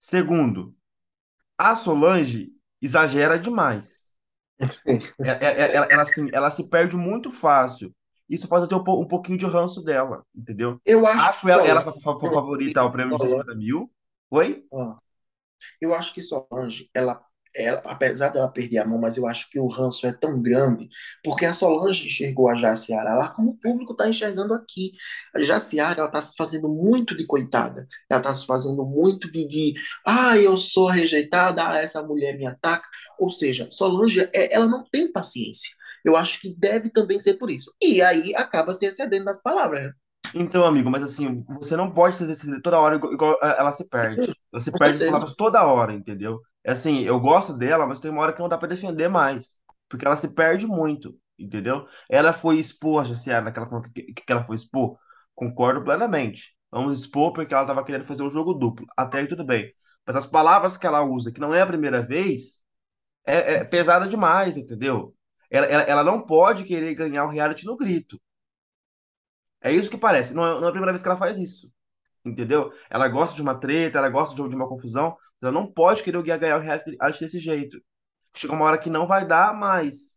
Segundo, 0.00 0.74
a 1.58 1.76
Solange 1.76 2.48
exagera 2.80 3.38
demais. 3.38 4.06
É, 5.20 5.28
é, 5.28 5.60
é, 5.60 5.76
ela, 5.76 5.86
ela, 5.90 6.02
assim, 6.02 6.28
ela 6.32 6.50
se 6.50 6.64
perde 6.64 6.96
muito 6.96 7.30
fácil. 7.30 7.94
Isso 8.26 8.48
faz 8.48 8.64
até 8.64 8.74
um, 8.74 8.78
um 8.78 9.06
pouquinho 9.06 9.36
de 9.36 9.44
ranço 9.44 9.82
dela, 9.84 10.24
entendeu? 10.34 10.80
Eu 10.82 11.06
acho, 11.06 11.28
acho 11.28 11.48
ela, 11.50 11.66
ela 11.66 11.92
favorita 11.92 12.80
ao 12.80 12.90
prêmio 12.90 13.18
de 13.18 13.28
50 13.28 13.54
mil. 13.54 13.90
Oi? 14.30 14.64
Ah. 14.72 14.96
Eu 15.80 15.94
acho 15.94 16.12
que 16.14 16.22
Solange, 16.22 16.88
ela, 16.94 17.20
ela, 17.54 17.82
apesar 17.84 18.28
dela 18.28 18.48
perder 18.48 18.78
a 18.78 18.86
mão, 18.86 18.98
mas 18.98 19.16
eu 19.16 19.26
acho 19.26 19.48
que 19.50 19.58
o 19.58 19.66
ranço 19.66 20.06
é 20.06 20.12
tão 20.12 20.40
grande, 20.40 20.88
porque 21.24 21.44
a 21.46 21.54
Solange 21.54 22.06
enxergou 22.06 22.48
a 22.48 22.54
Jaciara 22.54 23.14
lá 23.14 23.28
como 23.28 23.50
o 23.50 23.56
público 23.58 23.92
está 23.92 24.08
enxergando 24.08 24.54
aqui. 24.54 24.92
A 25.34 25.42
Jaciara, 25.42 26.00
ela 26.00 26.06
está 26.08 26.20
se 26.20 26.34
fazendo 26.36 26.68
muito 26.68 27.16
de 27.16 27.26
coitada, 27.26 27.86
ela 28.10 28.20
está 28.20 28.34
se 28.34 28.46
fazendo 28.46 28.84
muito 28.84 29.30
de, 29.30 29.46
de, 29.46 29.74
ah, 30.06 30.36
eu 30.38 30.56
sou 30.58 30.86
rejeitada, 30.88 31.68
ah, 31.68 31.78
essa 31.78 32.02
mulher 32.02 32.36
me 32.36 32.46
ataca. 32.46 32.88
Ou 33.18 33.30
seja, 33.30 33.68
Solange, 33.70 34.28
é, 34.32 34.54
ela 34.54 34.66
não 34.66 34.84
tem 34.90 35.10
paciência. 35.10 35.70
Eu 36.04 36.16
acho 36.16 36.40
que 36.40 36.54
deve 36.56 36.90
também 36.90 37.18
ser 37.18 37.34
por 37.34 37.50
isso. 37.50 37.74
E 37.82 38.00
aí 38.00 38.34
acaba 38.36 38.72
se 38.72 38.86
excedendo 38.86 39.24
nas 39.24 39.42
palavras, 39.42 39.86
né? 39.86 39.92
Então, 40.34 40.64
amigo, 40.64 40.90
mas 40.90 41.02
assim, 41.02 41.44
você 41.60 41.76
não 41.76 41.90
pode 41.90 42.18
se 42.18 42.24
exercer 42.24 42.60
toda 42.62 42.78
hora 42.78 42.96
igual 42.96 43.38
eh, 43.42 43.56
ela 43.58 43.72
se 43.72 43.88
perde. 43.88 44.32
Ela 44.56 44.62
se 44.64 44.72
Com 44.72 44.78
perde 44.78 44.98
certeza. 44.98 45.04
palavras 45.04 45.34
toda 45.34 45.64
hora, 45.66 45.92
entendeu? 45.92 46.40
É 46.64 46.72
assim, 46.72 47.02
eu 47.02 47.20
gosto 47.20 47.52
dela, 47.56 47.86
mas 47.86 48.00
tem 48.00 48.10
uma 48.10 48.22
hora 48.22 48.32
que 48.32 48.40
não 48.40 48.48
dá 48.48 48.56
pra 48.58 48.68
defender 48.68 49.08
mais. 49.08 49.60
Porque 49.88 50.06
ela 50.06 50.16
se 50.16 50.28
perde 50.34 50.66
muito, 50.66 51.14
entendeu? 51.38 51.86
Ela 52.10 52.32
foi 52.32 52.58
expor 52.58 53.02
a 53.02 53.04
Jaciara 53.04 53.44
naquela 53.44 53.68
forma 53.68 53.88
que, 53.94 54.14
que 54.14 54.32
ela 54.32 54.44
foi 54.44 54.56
expor. 54.56 54.98
Concordo 55.34 55.84
plenamente. 55.84 56.56
Vamos 56.70 56.98
expor 57.00 57.32
porque 57.32 57.54
ela 57.54 57.66
tava 57.66 57.84
querendo 57.84 58.04
fazer 58.06 58.22
um 58.22 58.30
jogo 58.30 58.54
duplo. 58.54 58.86
Até 58.96 59.18
aí 59.18 59.26
tudo 59.28 59.44
bem. 59.44 59.72
Mas 60.06 60.16
as 60.16 60.26
palavras 60.26 60.76
que 60.76 60.86
ela 60.86 61.02
usa, 61.02 61.32
que 61.32 61.40
não 61.40 61.54
é 61.54 61.60
a 61.60 61.66
primeira 61.66 62.02
vez, 62.06 62.62
é, 63.26 63.54
é 63.56 63.64
pesada 63.64 64.08
demais, 64.08 64.56
entendeu? 64.56 65.14
Ela, 65.50 65.66
ela, 65.66 65.82
ela 65.84 66.04
não 66.04 66.24
pode 66.26 66.64
querer 66.64 66.94
ganhar 66.94 67.26
o 67.26 67.30
reality 67.30 67.66
no 67.66 67.76
grito. 67.76 68.20
É 69.60 69.70
isso 69.72 69.90
que 69.90 69.98
parece. 69.98 70.32
Não 70.34 70.44
é, 70.46 70.60
não 70.60 70.66
é 70.66 70.68
a 70.68 70.72
primeira 70.72 70.92
vez 70.92 71.02
que 71.02 71.08
ela 71.08 71.18
faz 71.18 71.36
isso. 71.38 71.70
Entendeu? 72.26 72.72
Ela 72.90 73.08
gosta 73.08 73.36
de 73.36 73.42
uma 73.42 73.54
treta, 73.54 73.98
ela 73.98 74.08
gosta 74.08 74.34
de, 74.34 74.56
uma 74.56 74.68
confusão. 74.68 75.16
Ela 75.40 75.52
não 75.52 75.70
pode 75.70 76.02
querer 76.02 76.20
ganhar 76.22 76.58
o 76.58 76.60
reality 76.60 77.20
desse 77.20 77.38
jeito. 77.38 77.80
Chega 78.34 78.52
uma 78.52 78.64
hora 78.64 78.78
que 78.78 78.90
não 78.90 79.06
vai 79.06 79.26
dar 79.26 79.54
mais. 79.54 80.16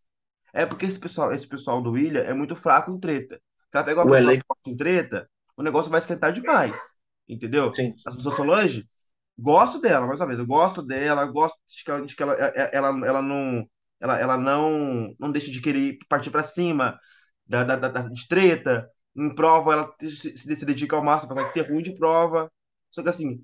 É 0.51 0.65
porque 0.65 0.85
esse 0.85 0.99
pessoal, 0.99 1.31
esse 1.31 1.47
pessoal 1.47 1.81
do 1.81 1.91
William 1.91 2.21
é 2.21 2.33
muito 2.33 2.55
fraco 2.55 2.91
em 2.91 2.99
treta. 2.99 3.39
Se 3.69 3.77
ela 3.77 3.85
pegar 3.85 4.01
uma 4.03 4.11
O 4.11 4.15
pessoa 4.15 4.33
forte 4.47 4.69
em 4.71 4.75
treta, 4.75 5.29
o 5.55 5.61
negócio 5.61 5.91
vai 5.91 5.99
esquentar 5.99 6.33
demais. 6.33 6.79
Entendeu? 7.27 7.71
sim. 7.71 7.93
As 8.07 8.15
pessoas 8.15 8.35
Solange, 8.35 8.89
gosto 9.37 9.79
dela, 9.79 10.07
mais 10.07 10.19
uma 10.19 10.25
vez, 10.25 10.39
eu 10.39 10.47
gosto 10.47 10.81
dela, 10.81 11.21
eu 11.21 11.31
gosto 11.31 11.57
de 11.67 11.83
que 11.83 11.91
ela, 11.91 12.05
de 12.05 12.15
que 12.15 12.23
ela, 12.23 12.33
ela, 12.33 13.07
ela 13.07 13.21
não, 13.21 13.69
ela, 13.99 14.19
ela 14.19 14.37
não, 14.37 15.13
não 15.19 15.31
deixa 15.31 15.51
de 15.51 15.61
querer 15.61 15.99
partir 16.09 16.31
para 16.31 16.43
cima 16.43 16.99
da, 17.45 17.63
da, 17.63 17.75
da, 17.75 18.01
de 18.01 18.27
treta. 18.27 18.89
Em 19.15 19.33
prova, 19.33 19.73
ela 19.73 19.95
se, 19.99 20.37
se 20.37 20.65
dedica 20.65 20.95
ao 20.95 21.03
máximo, 21.03 21.31
apesar 21.31 21.47
de 21.47 21.53
ser 21.53 21.71
ruim 21.71 21.81
de 21.81 21.95
prova. 21.95 22.51
Só 22.91 23.03
que 23.03 23.09
assim, 23.09 23.43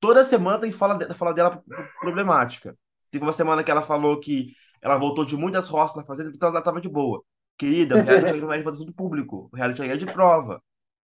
toda 0.00 0.24
semana 0.24 0.60
tem 0.60 0.72
fala, 0.72 1.14
fala 1.14 1.32
dela 1.32 1.62
problemática. 2.00 2.76
Teve 3.10 3.24
uma 3.24 3.32
semana 3.32 3.62
que 3.62 3.70
ela 3.70 3.82
falou 3.82 4.20
que 4.20 4.54
ela 4.80 4.98
voltou 4.98 5.24
de 5.24 5.36
muitas 5.36 5.68
roças 5.68 5.96
na 5.96 6.04
fazenda, 6.04 6.30
então 6.34 6.48
ela 6.48 6.58
estava 6.58 6.80
de 6.80 6.88
boa. 6.88 7.22
Querida, 7.56 7.96
o 7.98 8.00
reality 8.02 8.40
não 8.40 8.52
é 8.52 8.58
de 8.58 8.64
votação 8.64 8.86
do 8.86 8.94
público, 8.94 9.48
o 9.52 9.56
reality 9.56 9.82
é 9.82 9.96
de 9.96 10.06
prova. 10.06 10.62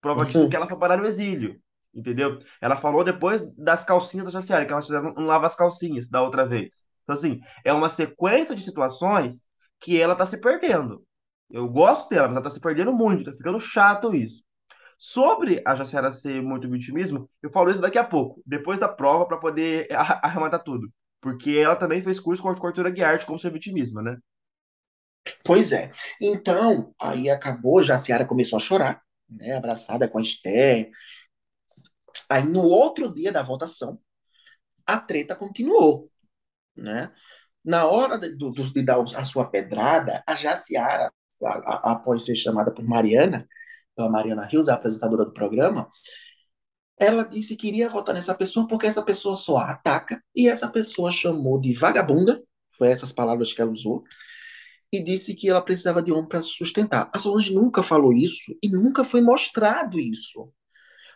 Prova 0.01 0.27
disso 0.27 0.49
que 0.49 0.57
ela 0.57 0.67
foi 0.67 0.79
parar 0.79 0.97
no 0.97 1.07
exílio, 1.07 1.61
entendeu? 1.95 2.39
Ela 2.61 2.77
falou 2.77 3.05
depois 3.05 3.43
das 3.57 3.85
calcinhas 3.85 4.27
da 4.27 4.33
Jaciara, 4.33 4.67
que 4.67 4.73
ela 4.73 4.83
não, 5.03 5.15
não 5.15 5.25
lava 5.27 5.47
as 5.47 5.55
calcinhas 5.57 6.09
da 6.09 6.23
outra 6.23 6.47
vez. 6.47 6.85
Então, 7.05 7.17
assim, 7.17 7.41
é 7.65 7.73
uma 7.73 7.89
sequência 7.89 8.55
de 8.57 8.63
situações 8.63 9.47
que 9.81 10.01
ela 10.01 10.17
tá 10.17 10.27
se 10.27 10.41
perdendo. 10.41 11.05
Eu 11.53 11.69
gosto 11.69 12.11
dela, 12.11 12.29
mas 12.29 12.37
ela 12.39 12.45
tá 12.45 12.51
se 12.51 12.61
perdendo 12.61 12.95
muito, 12.95 13.25
tá 13.25 13.33
ficando 13.35 13.61
chato 13.61 14.15
isso. 14.15 14.45
Sobre 14.99 15.63
a 15.67 15.75
Jaciara 15.77 16.13
ser 16.13 16.43
muito 16.43 16.69
vitimismo, 16.71 17.31
eu 17.43 17.51
falo 17.53 17.71
isso 17.71 17.83
daqui 17.83 17.99
a 17.99 18.05
pouco, 18.05 18.43
depois 18.47 18.81
da 18.81 18.89
prova, 18.89 19.27
para 19.27 19.39
poder 19.39 19.89
arrematar 19.93 20.63
tudo. 20.65 20.91
Porque 21.21 21.53
ela 21.53 21.77
também 21.77 22.03
fez 22.03 22.21
curso 22.21 22.43
com 22.43 22.51
a 22.51 22.57
cultura 22.59 22.93
de 22.93 23.03
arte 23.05 23.27
como 23.27 23.39
ser 23.39 23.53
vitimismo, 23.53 24.03
né? 24.03 24.19
Pois 25.45 25.73
é. 25.73 25.91
Então, 26.21 26.95
aí 27.01 27.31
acabou, 27.31 27.83
já 27.83 27.95
a 27.95 27.99
Ciara 27.99 28.27
começou 28.27 28.57
a 28.57 28.61
chorar, 28.61 29.03
né, 29.29 29.55
abraçada 29.57 30.09
com 30.09 30.19
a 30.19 30.23
Esther. 30.23 30.91
Aí 32.29 32.45
no 32.45 32.63
outro 32.63 33.13
dia 33.13 33.33
da 33.33 33.43
votação, 33.43 33.99
a 34.87 34.99
treta 34.99 35.37
continuou, 35.37 36.11
né? 36.77 37.13
Na 37.65 37.87
hora 37.87 38.19
de, 38.19 38.37
do- 38.37 38.53
de 38.53 38.83
dar 38.85 39.03
a 39.17 39.25
sua 39.25 39.51
pedrada, 39.51 40.23
a 40.27 40.35
Jaciara, 40.37 41.13
após 41.45 42.25
ser 42.25 42.37
chamada 42.37 42.73
por 42.73 42.85
Mariana, 42.85 43.49
pela 43.97 44.11
Mariana 44.11 44.47
Rios, 44.47 44.69
a 44.69 44.75
apresentadora 44.75 45.25
do 45.25 45.33
programa, 45.33 45.89
ela 46.99 47.25
disse 47.25 47.57
que 47.57 47.69
iria 47.69 47.89
votar 47.89 48.15
nessa 48.15 48.35
pessoa 48.35 48.67
porque 48.67 48.87
essa 48.87 49.03
pessoa 49.03 49.35
só 49.35 49.57
a 49.59 49.71
ataca 49.73 50.23
e 50.35 50.49
essa 50.49 50.69
pessoa 50.69 51.11
chamou 51.11 51.61
de 51.61 51.73
vagabunda, 51.73 52.43
foi 52.77 52.89
essas 52.89 53.13
palavras 53.13 53.53
que 53.53 53.61
ela 53.61 53.71
usou, 53.71 54.05
e 54.93 55.03
disse 55.03 55.35
que 55.35 55.49
ela 55.49 55.63
precisava 55.63 56.03
de 56.03 56.13
homem 56.13 56.29
para 56.29 56.43
sustentar. 56.43 57.11
A 57.15 57.19
Solange 57.19 57.55
nunca 57.55 57.83
falou 57.83 58.13
isso 58.13 58.57
e 58.63 58.69
nunca 58.69 59.03
foi 59.03 59.23
mostrado 59.23 59.99
isso. 59.99 60.53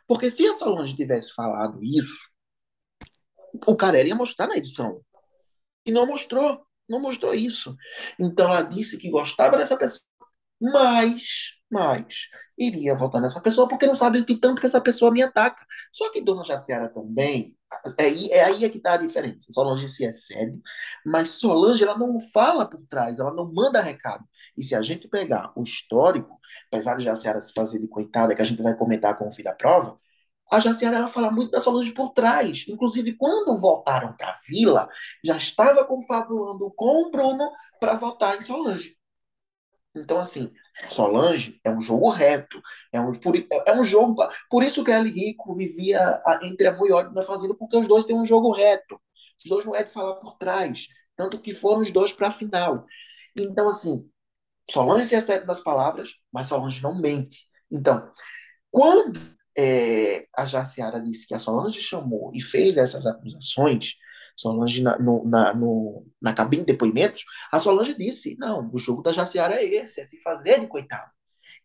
Porque 0.06 0.30
se 0.30 0.46
a 0.46 0.54
Solange 0.54 0.96
tivesse 0.96 1.34
falado 1.34 1.82
isso, 1.82 2.30
o 3.66 3.76
cara 3.76 4.02
ia 4.02 4.14
mostrar 4.14 4.46
na 4.46 4.56
edição. 4.56 5.02
E 5.84 5.92
não 5.92 6.06
mostrou, 6.06 6.66
não 6.88 7.00
mostrou 7.00 7.34
isso. 7.34 7.76
Então 8.18 8.48
ela 8.48 8.62
disse 8.62 8.96
que 8.96 9.10
gostava 9.10 9.58
dessa 9.58 9.76
pessoa, 9.76 10.06
mas, 10.60 11.22
mas, 11.70 12.26
iria 12.58 12.94
votar 12.94 13.20
nessa 13.20 13.40
pessoa 13.40 13.68
porque 13.68 13.86
não 13.86 13.94
sabe 13.94 14.20
o 14.20 14.26
que 14.26 14.38
tanto 14.38 14.60
que 14.60 14.66
essa 14.66 14.80
pessoa 14.80 15.10
me 15.10 15.22
ataca. 15.22 15.64
Só 15.92 16.10
que 16.10 16.22
Dona 16.22 16.44
Jaciara 16.44 16.88
também, 16.88 17.56
é 17.98 18.04
aí 18.04 18.28
é, 18.30 18.44
aí 18.44 18.64
é 18.64 18.68
que 18.68 18.78
está 18.78 18.94
a 18.94 18.96
diferença. 18.96 19.52
Solange 19.52 19.88
se 19.88 20.04
excede, 20.04 20.60
mas 21.04 21.30
Solange 21.30 21.82
ela 21.84 21.98
não 21.98 22.18
fala 22.32 22.68
por 22.68 22.80
trás, 22.86 23.18
ela 23.18 23.34
não 23.34 23.52
manda 23.52 23.80
recado. 23.80 24.24
E 24.56 24.62
se 24.62 24.74
a 24.74 24.82
gente 24.82 25.08
pegar 25.08 25.52
o 25.56 25.62
histórico, 25.62 26.38
apesar 26.72 26.96
de 26.96 27.04
Jaciara 27.04 27.40
se 27.40 27.52
fazer 27.52 27.78
de 27.80 27.88
coitada, 27.88 28.34
que 28.34 28.42
a 28.42 28.44
gente 28.44 28.62
vai 28.62 28.76
comentar 28.76 29.16
com 29.16 29.26
o 29.26 29.30
fim 29.30 29.42
da 29.42 29.52
prova, 29.52 29.98
a 30.50 30.60
Jaciara 30.60 30.96
ela 30.96 31.08
fala 31.08 31.30
muito 31.30 31.50
da 31.50 31.60
Solange 31.60 31.92
por 31.92 32.10
trás. 32.12 32.64
Inclusive, 32.68 33.14
quando 33.16 33.58
voltaram 33.58 34.14
para 34.16 34.30
a 34.30 34.38
vila, 34.48 34.88
já 35.24 35.36
estava 35.36 35.84
confabulando 35.84 36.72
com 36.76 37.08
o 37.08 37.10
Bruno 37.10 37.50
para 37.80 37.94
votar 37.96 38.36
em 38.36 38.40
Solange. 38.40 38.96
Então, 39.96 40.18
assim, 40.18 40.52
Solange 40.90 41.58
é 41.64 41.70
um 41.70 41.80
jogo 41.80 42.08
reto. 42.10 42.60
É 42.92 43.00
um, 43.00 43.12
é 43.66 43.72
um 43.74 43.82
jogo. 43.82 44.16
Por 44.50 44.62
isso 44.62 44.84
que 44.84 44.90
Eli 44.90 45.10
Rico 45.10 45.54
vivia 45.54 45.98
a- 46.26 46.40
entre 46.42 46.66
amor 46.68 46.88
e 46.88 46.92
ódio 46.92 47.12
na 47.14 47.22
fazenda, 47.22 47.54
porque 47.54 47.76
os 47.76 47.88
dois 47.88 48.04
têm 48.04 48.16
um 48.16 48.24
jogo 48.24 48.52
reto. 48.52 49.00
Os 49.42 49.48
dois 49.50 49.64
não 49.64 49.74
é 49.74 49.82
de 49.82 49.90
falar 49.90 50.14
por 50.16 50.36
trás. 50.36 50.88
Tanto 51.16 51.40
que 51.40 51.54
foram 51.54 51.80
os 51.80 51.90
dois 51.90 52.12
para 52.12 52.28
a 52.28 52.30
final. 52.30 52.84
Então, 53.36 53.68
assim, 53.68 54.08
Solange 54.70 55.06
se 55.08 55.16
acerta 55.16 55.46
das 55.46 55.60
palavras, 55.62 56.10
mas 56.32 56.48
Solange 56.48 56.82
não 56.82 56.94
mente. 57.00 57.46
Então, 57.70 58.10
quando 58.70 59.20
é, 59.56 60.26
a 60.36 60.44
Jaciara 60.44 61.00
disse 61.00 61.26
que 61.26 61.34
a 61.34 61.38
Solange 61.38 61.80
chamou 61.80 62.30
e 62.34 62.42
fez 62.42 62.76
essas 62.76 63.06
acusações, 63.06 63.94
Solange 64.36 64.82
na, 64.82 64.98
no, 64.98 65.24
na, 65.24 65.54
no, 65.54 66.06
na 66.20 66.32
cabine 66.34 66.62
de 66.64 66.72
depoimentos, 66.72 67.24
a 67.50 67.58
Solange 67.58 67.94
disse: 67.94 68.36
não, 68.38 68.70
o 68.72 68.78
jogo 68.78 69.02
da 69.02 69.12
Jaciara 69.12 69.56
é 69.56 69.64
esse, 69.64 70.00
é 70.00 70.04
se 70.04 70.20
fazer 70.22 70.60
de 70.60 70.66
coitado. 70.66 71.10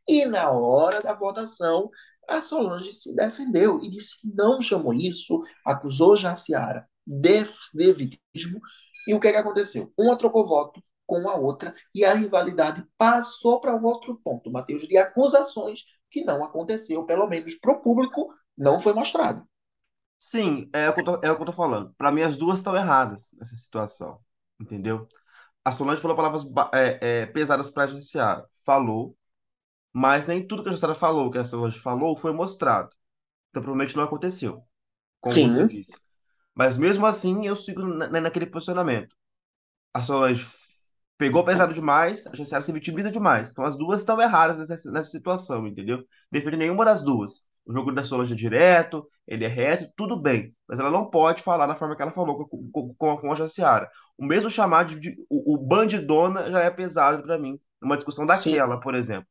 E 0.08 0.26
na 0.26 0.52
hora 0.52 1.02
da 1.02 1.14
votação, 1.14 1.90
a 2.28 2.42
Solange 2.42 2.94
se 2.94 3.14
defendeu 3.14 3.80
e 3.82 3.90
disse 3.90 4.20
que 4.20 4.28
não 4.34 4.62
chamou 4.62 4.94
isso, 4.94 5.44
acusou 5.66 6.16
Jaciara 6.16 6.88
de, 7.06 7.44
de 7.74 7.94
vitimismo. 7.94 8.62
E 9.08 9.14
o 9.14 9.20
que, 9.20 9.28
é 9.28 9.32
que 9.32 9.38
aconteceu? 9.38 9.92
Uma 9.98 10.18
trocou 10.18 10.48
voto 10.48 10.82
com 11.06 11.28
a 11.28 11.36
outra 11.36 11.74
e 11.94 12.06
a 12.06 12.14
rivalidade 12.14 12.86
passou 12.98 13.60
para 13.60 13.76
o 13.76 13.84
outro 13.84 14.20
ponto, 14.24 14.52
Matheus, 14.52 14.84
de 14.88 14.98
acusações 14.98 15.82
que 16.10 16.24
não 16.24 16.44
aconteceu, 16.44 17.04
pelo 17.06 17.28
menos 17.28 17.56
para 17.56 17.74
o 17.74 17.82
público, 17.82 18.34
não 18.58 18.80
foi 18.80 18.94
mostrado. 18.94 19.46
Sim, 20.22 20.70
é 20.74 20.90
o 20.90 20.94
que 20.94 21.00
eu 21.02 21.04
tô, 21.06 21.16
é 21.24 21.32
o 21.32 21.36
que 21.36 21.42
eu 21.42 21.46
tô 21.48 21.54
falando. 21.54 21.94
Para 21.96 22.12
mim, 22.12 22.22
as 22.22 22.36
duas 22.38 22.60
estão 22.60 22.76
erradas 22.76 23.34
nessa 23.40 23.56
situação, 23.56 24.20
entendeu? 24.60 25.08
A 25.66 25.72
Solange 25.72 26.02
falou 26.02 26.18
palavras 26.18 26.44
ba- 26.44 26.72
é, 26.74 27.24
é, 27.24 27.28
pesadas 27.28 27.72
para 27.72 27.86
a 27.86 27.88
Jaciara. 27.88 28.48
Falou, 28.66 29.18
mas 29.94 30.28
nem 30.28 30.46
tudo 30.48 30.64
que 30.64 30.70
a 30.70 30.74
Jaciara 30.74 30.96
falou, 30.96 31.32
que 31.32 31.38
a 31.40 31.46
Solange 31.46 31.80
falou, 31.80 32.18
foi 32.18 32.34
mostrado. 32.34 32.90
Então, 33.52 33.64
provavelmente 33.64 33.98
não 33.98 34.04
aconteceu, 34.06 34.64
como 35.22 35.40
você 35.40 35.64
Sim, 35.64 35.68
disse. 35.68 36.02
Mas 36.56 36.78
mesmo 36.78 37.06
assim, 37.08 37.48
eu 37.48 37.56
sigo 37.56 37.82
na, 37.84 38.10
na- 38.10 38.22
naquele 38.22 38.48
posicionamento. 38.48 39.16
A 39.94 40.04
Solange 40.04 40.48
pegou 41.18 41.46
pesado 41.46 41.74
demais, 41.74 42.28
a 42.28 42.36
Jaciara 42.36 42.64
se 42.64 42.72
vitimiza 42.74 43.12
demais. 43.12 43.52
Então, 43.52 43.66
as 43.66 43.78
duas 43.78 44.00
estão 44.02 44.20
erradas 44.22 44.70
nessa, 44.70 44.92
nessa 44.92 45.12
situação, 45.12 45.68
entendeu? 45.68 46.04
Defende 46.32 46.58
nenhuma 46.58 46.86
das 46.86 47.04
duas. 47.04 47.48
O 47.72 47.74
jogo 47.74 47.92
da 47.92 48.04
Solange 48.04 48.34
é 48.34 48.36
direto, 48.36 49.08
ele 49.28 49.46
é 49.46 49.48
reto, 49.48 49.90
tudo 49.96 50.18
bem. 50.18 50.56
Mas 50.68 50.80
ela 50.80 50.92
não 50.92 51.10
pode 51.10 51.42
falar 51.44 51.68
da 51.68 51.76
forma 51.76 51.96
que 51.96 52.02
ela 52.02 52.12
falou 52.12 52.48
com, 52.48 52.70
com, 52.72 52.94
com, 52.96 53.18
com 53.18 53.32
a 53.32 53.36
Jaciara. 53.36 53.90
O 54.18 54.26
mesmo 54.26 54.50
chamado 54.50 54.96
de, 54.96 55.00
de- 55.16 55.26
o, 55.30 55.56
o 55.56 55.58
bandidona 55.58 56.52
já 56.52 56.60
é 56.62 56.70
pesado 56.70 57.24
para 57.24 57.38
mim, 57.38 57.60
numa 57.82 57.96
discussão 57.96 58.26
sim. 58.28 58.28
daquela, 58.28 58.80
por 58.80 58.96
exemplo. 58.96 59.28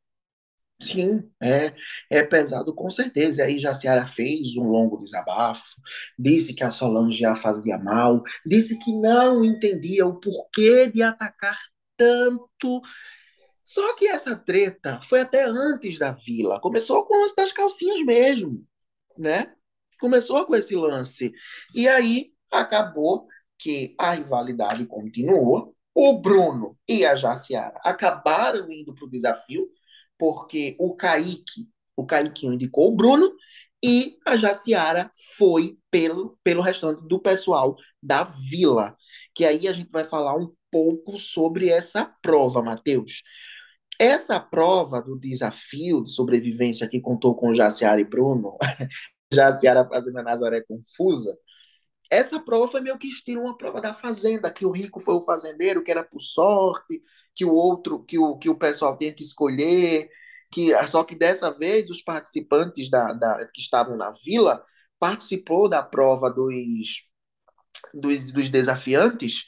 Sim, 0.83 1.31
é, 1.42 1.74
é 2.09 2.22
pesado 2.22 2.74
com 2.74 2.88
certeza. 2.88 3.42
E 3.42 3.44
aí 3.44 3.59
Jaciara 3.59 4.07
fez 4.07 4.57
um 4.57 4.64
longo 4.64 4.96
desabafo, 4.98 5.76
disse 6.18 6.55
que 6.55 6.64
a 6.64 6.70
Solange 6.70 7.22
a 7.26 7.35
fazia 7.35 7.76
mal, 7.79 8.22
disse 8.46 8.79
que 8.79 8.90
não 8.98 9.44
entendia 9.44 10.07
o 10.07 10.18
porquê 10.18 10.90
de 10.90 11.03
atacar 11.03 11.59
tanto. 11.98 12.81
Só 13.70 13.94
que 13.94 14.09
essa 14.09 14.35
treta 14.35 15.00
foi 15.02 15.20
até 15.20 15.44
antes 15.44 15.96
da 15.96 16.11
vila. 16.11 16.59
Começou 16.61 17.06
com 17.06 17.16
o 17.16 17.20
lance 17.20 17.37
das 17.37 17.52
calcinhas 17.52 18.02
mesmo, 18.04 18.66
né? 19.16 19.54
Começou 20.00 20.44
com 20.44 20.56
esse 20.56 20.74
lance. 20.74 21.33
E 21.72 21.87
aí 21.87 22.33
acabou 22.50 23.28
que 23.56 23.94
a 23.96 24.11
rivalidade 24.11 24.85
continuou. 24.87 25.72
O 25.94 26.20
Bruno 26.20 26.76
e 26.88 27.06
a 27.06 27.14
Jaciara 27.14 27.78
acabaram 27.85 28.68
indo 28.72 28.92
para 28.92 29.04
o 29.04 29.09
desafio 29.09 29.68
porque 30.18 30.74
o 30.76 30.96
Kaique, 30.96 31.68
o 31.94 32.04
Kaique 32.04 32.48
indicou 32.48 32.88
o 32.92 32.96
Bruno 32.96 33.33
e 33.80 34.18
a 34.26 34.37
Jaciara 34.37 35.12
foi 35.37 35.78
pelo, 35.92 36.37
pelo 36.42 36.61
restante 36.61 37.06
do 37.06 37.20
pessoal 37.20 37.76
da 38.02 38.24
vila. 38.24 38.96
Que 39.33 39.44
aí 39.44 39.68
a 39.68 39.72
gente 39.72 39.92
vai 39.92 40.02
falar 40.02 40.35
um 40.35 40.52
pouco 40.72 41.18
sobre 41.18 41.68
essa 41.68 42.04
prova, 42.20 42.62
Matheus. 42.62 43.22
Essa 44.00 44.40
prova 44.40 45.02
do 45.02 45.14
desafio 45.14 46.02
de 46.02 46.10
sobrevivência 46.10 46.88
que 46.88 47.02
contou 47.02 47.34
com 47.34 47.52
Jaciara 47.52 48.00
e 48.00 48.04
Bruno, 48.04 48.56
Jaciara 49.30 49.86
fazendo 49.86 50.18
a 50.20 50.22
Nazaré 50.22 50.62
confusa, 50.62 51.36
essa 52.10 52.40
prova 52.40 52.66
foi 52.66 52.80
meio 52.80 52.96
que 52.96 53.06
estilo 53.06 53.42
uma 53.42 53.58
prova 53.58 53.78
da 53.78 53.92
fazenda, 53.92 54.50
que 54.50 54.64
o 54.64 54.70
rico 54.70 54.98
foi 55.00 55.16
o 55.16 55.22
fazendeiro, 55.22 55.84
que 55.84 55.90
era 55.90 56.02
por 56.02 56.22
sorte, 56.22 57.02
que 57.34 57.44
o 57.44 57.52
outro, 57.52 58.02
que 58.02 58.18
o, 58.18 58.38
que 58.38 58.48
o 58.48 58.54
pessoal 58.56 58.96
tinha 58.96 59.12
que 59.12 59.22
escolher, 59.22 60.08
que 60.50 60.72
só 60.86 61.04
que 61.04 61.14
dessa 61.14 61.50
vez 61.50 61.90
os 61.90 62.00
participantes 62.00 62.88
da, 62.88 63.12
da 63.12 63.46
que 63.52 63.60
estavam 63.60 63.98
na 63.98 64.10
vila 64.24 64.64
participou 64.98 65.68
da 65.68 65.82
prova 65.82 66.30
dos, 66.30 67.04
dos, 67.92 68.32
dos 68.32 68.48
desafiantes 68.48 69.44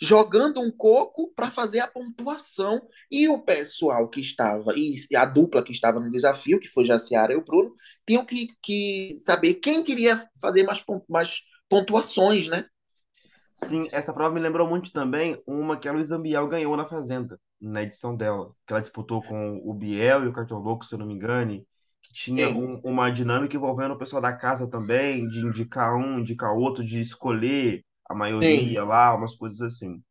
jogando 0.00 0.60
um 0.60 0.70
coco 0.70 1.32
para 1.34 1.50
fazer 1.50 1.80
a 1.80 1.86
pontuação. 1.86 2.80
E 3.10 3.28
o 3.28 3.38
pessoal 3.38 4.08
que 4.08 4.20
estava, 4.20 4.72
e 4.76 4.94
a 5.16 5.24
dupla 5.24 5.62
que 5.62 5.72
estava 5.72 6.00
no 6.00 6.10
desafio, 6.10 6.60
que 6.60 6.68
foi 6.68 6.84
Jaciara 6.84 7.32
e 7.32 7.36
o 7.36 7.44
Bruno, 7.44 7.74
tinham 8.06 8.24
que, 8.24 8.48
que 8.62 9.14
saber 9.14 9.54
quem 9.54 9.82
queria 9.82 10.28
fazer 10.40 10.64
mais, 10.64 10.84
mais 11.08 11.42
pontuações, 11.68 12.48
né? 12.48 12.66
Sim, 13.56 13.88
essa 13.92 14.12
prova 14.12 14.34
me 14.34 14.40
lembrou 14.40 14.68
muito 14.68 14.92
também 14.92 15.40
uma 15.46 15.78
que 15.78 15.88
a 15.88 15.92
Luísa 15.92 16.18
Biel 16.18 16.48
ganhou 16.48 16.76
na 16.76 16.84
Fazenda, 16.84 17.40
na 17.60 17.82
edição 17.82 18.16
dela, 18.16 18.52
que 18.66 18.72
ela 18.72 18.80
disputou 18.80 19.22
com 19.22 19.60
o 19.64 19.72
Biel 19.72 20.24
e 20.24 20.28
o 20.28 20.32
Cartão 20.32 20.58
Louco, 20.58 20.84
se 20.84 20.94
eu 20.94 20.98
não 20.98 21.06
me 21.06 21.14
engane, 21.14 21.64
que 22.02 22.12
tinha 22.12 22.48
um, 22.48 22.80
uma 22.82 23.10
dinâmica 23.10 23.56
envolvendo 23.56 23.94
o 23.94 23.98
pessoal 23.98 24.20
da 24.20 24.36
casa 24.36 24.68
também, 24.68 25.28
de 25.28 25.40
indicar 25.40 25.94
um, 25.94 26.18
indicar 26.18 26.52
outro, 26.52 26.84
de 26.84 27.00
escolher 27.00 27.84
a 28.08 28.14
maioria 28.14 28.82
Sim. 28.82 28.86
lá, 28.86 29.14
umas 29.14 29.34
coisas 29.34 29.60
assim. 29.60 30.02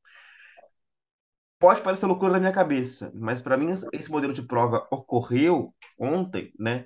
Pode 1.59 1.81
parecer 1.81 2.05
loucura 2.05 2.33
na 2.33 2.39
minha 2.39 2.51
cabeça, 2.51 3.11
mas 3.15 3.41
para 3.41 3.55
mim 3.55 3.67
esse 3.93 4.11
modelo 4.11 4.33
de 4.33 4.41
prova 4.41 4.85
ocorreu 4.91 5.73
ontem, 5.97 6.51
né? 6.59 6.85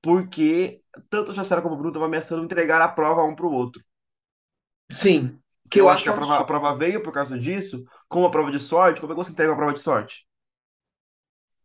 Porque 0.00 0.82
tanto 1.10 1.32
a 1.32 1.34
Jacera 1.34 1.60
como 1.60 1.74
o 1.74 1.76
Bruno 1.76 1.90
estavam 1.90 2.08
ameaçando 2.08 2.44
entregar 2.44 2.80
a 2.80 2.88
prova 2.88 3.24
um 3.24 3.34
para 3.34 3.46
o 3.46 3.52
outro. 3.52 3.82
Sim. 4.90 5.38
Que 5.70 5.80
eu, 5.80 5.84
eu 5.84 5.88
acho 5.90 6.04
que 6.04 6.08
a 6.08 6.12
prova, 6.12 6.38
a 6.38 6.44
prova, 6.44 6.76
veio 6.76 7.02
por 7.02 7.12
causa 7.12 7.38
disso, 7.38 7.84
com 8.08 8.20
uma 8.20 8.30
prova 8.30 8.50
de 8.50 8.60
sorte. 8.60 9.00
Como 9.00 9.12
é 9.12 9.16
que 9.16 9.22
você 9.22 9.32
entrega 9.32 9.50
uma 9.50 9.58
prova 9.58 9.74
de 9.74 9.80
sorte? 9.80 10.26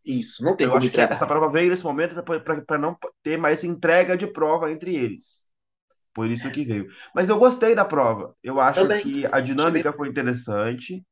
Isso, 0.04 0.44
não 0.44 0.56
tem 0.56 0.66
eu 0.66 0.72
como 0.72 0.80
acho 0.80 0.88
entregar. 0.88 1.08
que 1.08 1.14
essa 1.14 1.28
prova 1.28 1.52
veio 1.52 1.70
nesse 1.70 1.84
momento 1.84 2.16
para 2.24 2.78
não 2.78 2.98
ter 3.22 3.38
mais 3.38 3.64
entrega 3.64 4.18
de 4.18 4.26
prova 4.26 4.72
entre 4.72 4.96
eles. 4.96 5.46
Por 6.14 6.30
isso 6.30 6.50
que 6.52 6.66
veio. 6.66 6.88
Mas 7.16 7.30
eu 7.30 7.38
gostei 7.38 7.74
da 7.74 7.86
prova. 7.86 8.36
Eu 8.44 8.60
acho 8.60 8.82
Também. 8.82 9.02
que 9.02 9.26
a 9.32 9.40
dinâmica 9.40 9.94
foi 9.94 10.10
interessante. 10.10 11.06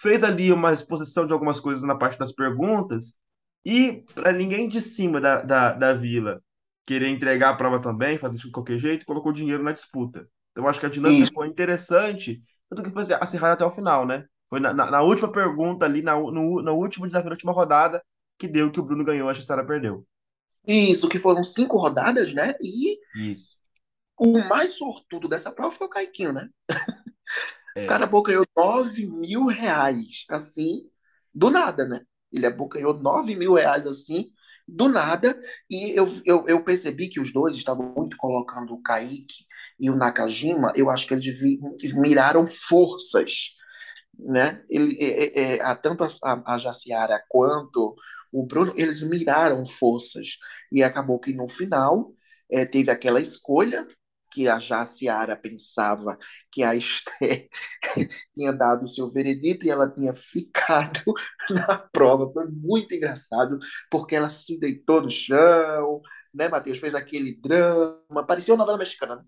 Fez 0.00 0.22
ali 0.22 0.52
uma 0.52 0.72
exposição 0.72 1.26
de 1.26 1.32
algumas 1.32 1.58
coisas 1.58 1.82
na 1.82 1.96
parte 1.96 2.18
das 2.18 2.32
perguntas. 2.32 3.14
E 3.64 4.04
para 4.14 4.32
ninguém 4.32 4.68
de 4.68 4.80
cima 4.80 5.20
da, 5.20 5.42
da, 5.42 5.72
da 5.72 5.92
vila 5.94 6.42
querer 6.84 7.08
entregar 7.08 7.50
a 7.50 7.56
prova 7.56 7.80
também, 7.80 8.18
fazer 8.18 8.34
isso 8.34 8.46
de 8.46 8.52
qualquer 8.52 8.78
jeito, 8.78 9.06
colocou 9.06 9.32
dinheiro 9.32 9.62
na 9.62 9.72
disputa. 9.72 10.28
Eu 10.54 10.66
acho 10.68 10.80
que 10.80 10.86
a 10.86 10.90
dinâmica 10.90 11.24
Isso. 11.24 11.32
foi 11.32 11.46
interessante, 11.46 12.42
tanto 12.68 12.82
que 12.82 12.90
foi 12.90 13.02
acirrada 13.20 13.54
até 13.54 13.64
o 13.64 13.70
final, 13.70 14.06
né? 14.06 14.26
Foi 14.50 14.60
na, 14.60 14.74
na, 14.74 14.90
na 14.90 15.02
última 15.02 15.30
pergunta 15.30 15.86
ali, 15.86 16.02
na, 16.02 16.14
no, 16.14 16.60
no, 16.60 16.74
último 16.74 17.06
desafio, 17.06 17.30
na 17.30 17.34
última 17.34 17.52
rodada, 17.52 18.02
que 18.38 18.46
deu 18.46 18.70
que 18.70 18.80
o 18.80 18.82
Bruno 18.82 19.04
ganhou, 19.04 19.28
a 19.28 19.34
Sara 19.34 19.64
perdeu. 19.64 20.04
Isso, 20.66 21.08
que 21.08 21.18
foram 21.18 21.42
cinco 21.42 21.78
rodadas, 21.78 22.32
né? 22.32 22.54
E 22.60 22.98
Isso. 23.16 23.56
O 24.24 24.48
mais 24.48 24.76
sortudo 24.76 25.28
dessa 25.28 25.50
prova 25.50 25.70
foi 25.70 25.86
o 25.86 25.90
Caiquinho, 25.90 26.32
né? 26.32 26.48
É. 27.74 27.84
O 27.84 27.86
cara 27.86 28.04
abocanhou 28.04 28.44
9 28.54 29.06
mil 29.06 29.46
reais, 29.46 30.26
assim, 30.28 30.82
do 31.34 31.50
nada, 31.50 31.88
né? 31.88 32.02
Ele 32.30 32.44
abocanhou 32.44 32.92
9 32.92 33.34
mil 33.34 33.54
reais, 33.54 33.86
assim, 33.86 34.30
do 34.68 34.88
nada, 34.88 35.40
e 35.68 35.90
eu, 35.98 36.06
eu, 36.24 36.44
eu, 36.46 36.62
percebi 36.62 37.08
que 37.08 37.18
os 37.18 37.32
dois 37.32 37.56
estavam 37.56 37.92
muito 37.96 38.16
colocando 38.16 38.74
o 38.74 38.82
Kaique 38.82 39.46
e 39.78 39.90
o 39.90 39.96
Nakajima, 39.96 40.72
eu 40.76 40.88
acho 40.90 41.06
que 41.06 41.14
eles 41.14 41.94
miraram 41.94 42.46
forças, 42.46 43.54
né? 44.18 44.62
Ele, 44.68 44.96
é, 45.00 45.40
é, 45.40 45.58
é 45.58 45.74
tanto 45.74 46.04
a, 46.04 46.54
a 46.54 46.58
Jaciara 46.58 47.22
quanto 47.28 47.96
o 48.30 48.46
Bruno, 48.46 48.72
eles 48.76 49.02
miraram 49.02 49.64
forças, 49.66 50.38
e 50.70 50.82
acabou 50.82 51.18
que 51.18 51.32
no 51.32 51.48
final 51.48 52.12
é, 52.50 52.64
teve 52.64 52.90
aquela 52.90 53.20
escolha 53.20 53.86
que 54.32 54.48
a 54.48 54.58
Jaciara 54.58 55.36
pensava 55.36 56.16
que 56.50 56.62
a 56.62 56.74
Esther 56.74 57.48
tinha 58.34 58.52
dado 58.52 58.84
o 58.84 58.88
seu 58.88 59.10
veredito 59.10 59.66
e 59.66 59.70
ela 59.70 59.90
tinha 59.90 60.14
ficado 60.14 61.02
na 61.50 61.78
prova. 61.78 62.28
Foi 62.32 62.46
muito 62.48 62.94
engraçado, 62.94 63.58
porque 63.90 64.16
ela 64.16 64.30
se 64.30 64.58
deitou 64.58 65.02
no 65.02 65.10
chão, 65.10 66.00
né, 66.32 66.48
Matheus? 66.48 66.78
Fez 66.78 66.94
aquele 66.94 67.36
drama. 67.36 68.26
Parecia 68.26 68.54
uma 68.54 68.58
novela 68.58 68.78
mexicana. 68.78 69.16
Né? 69.16 69.22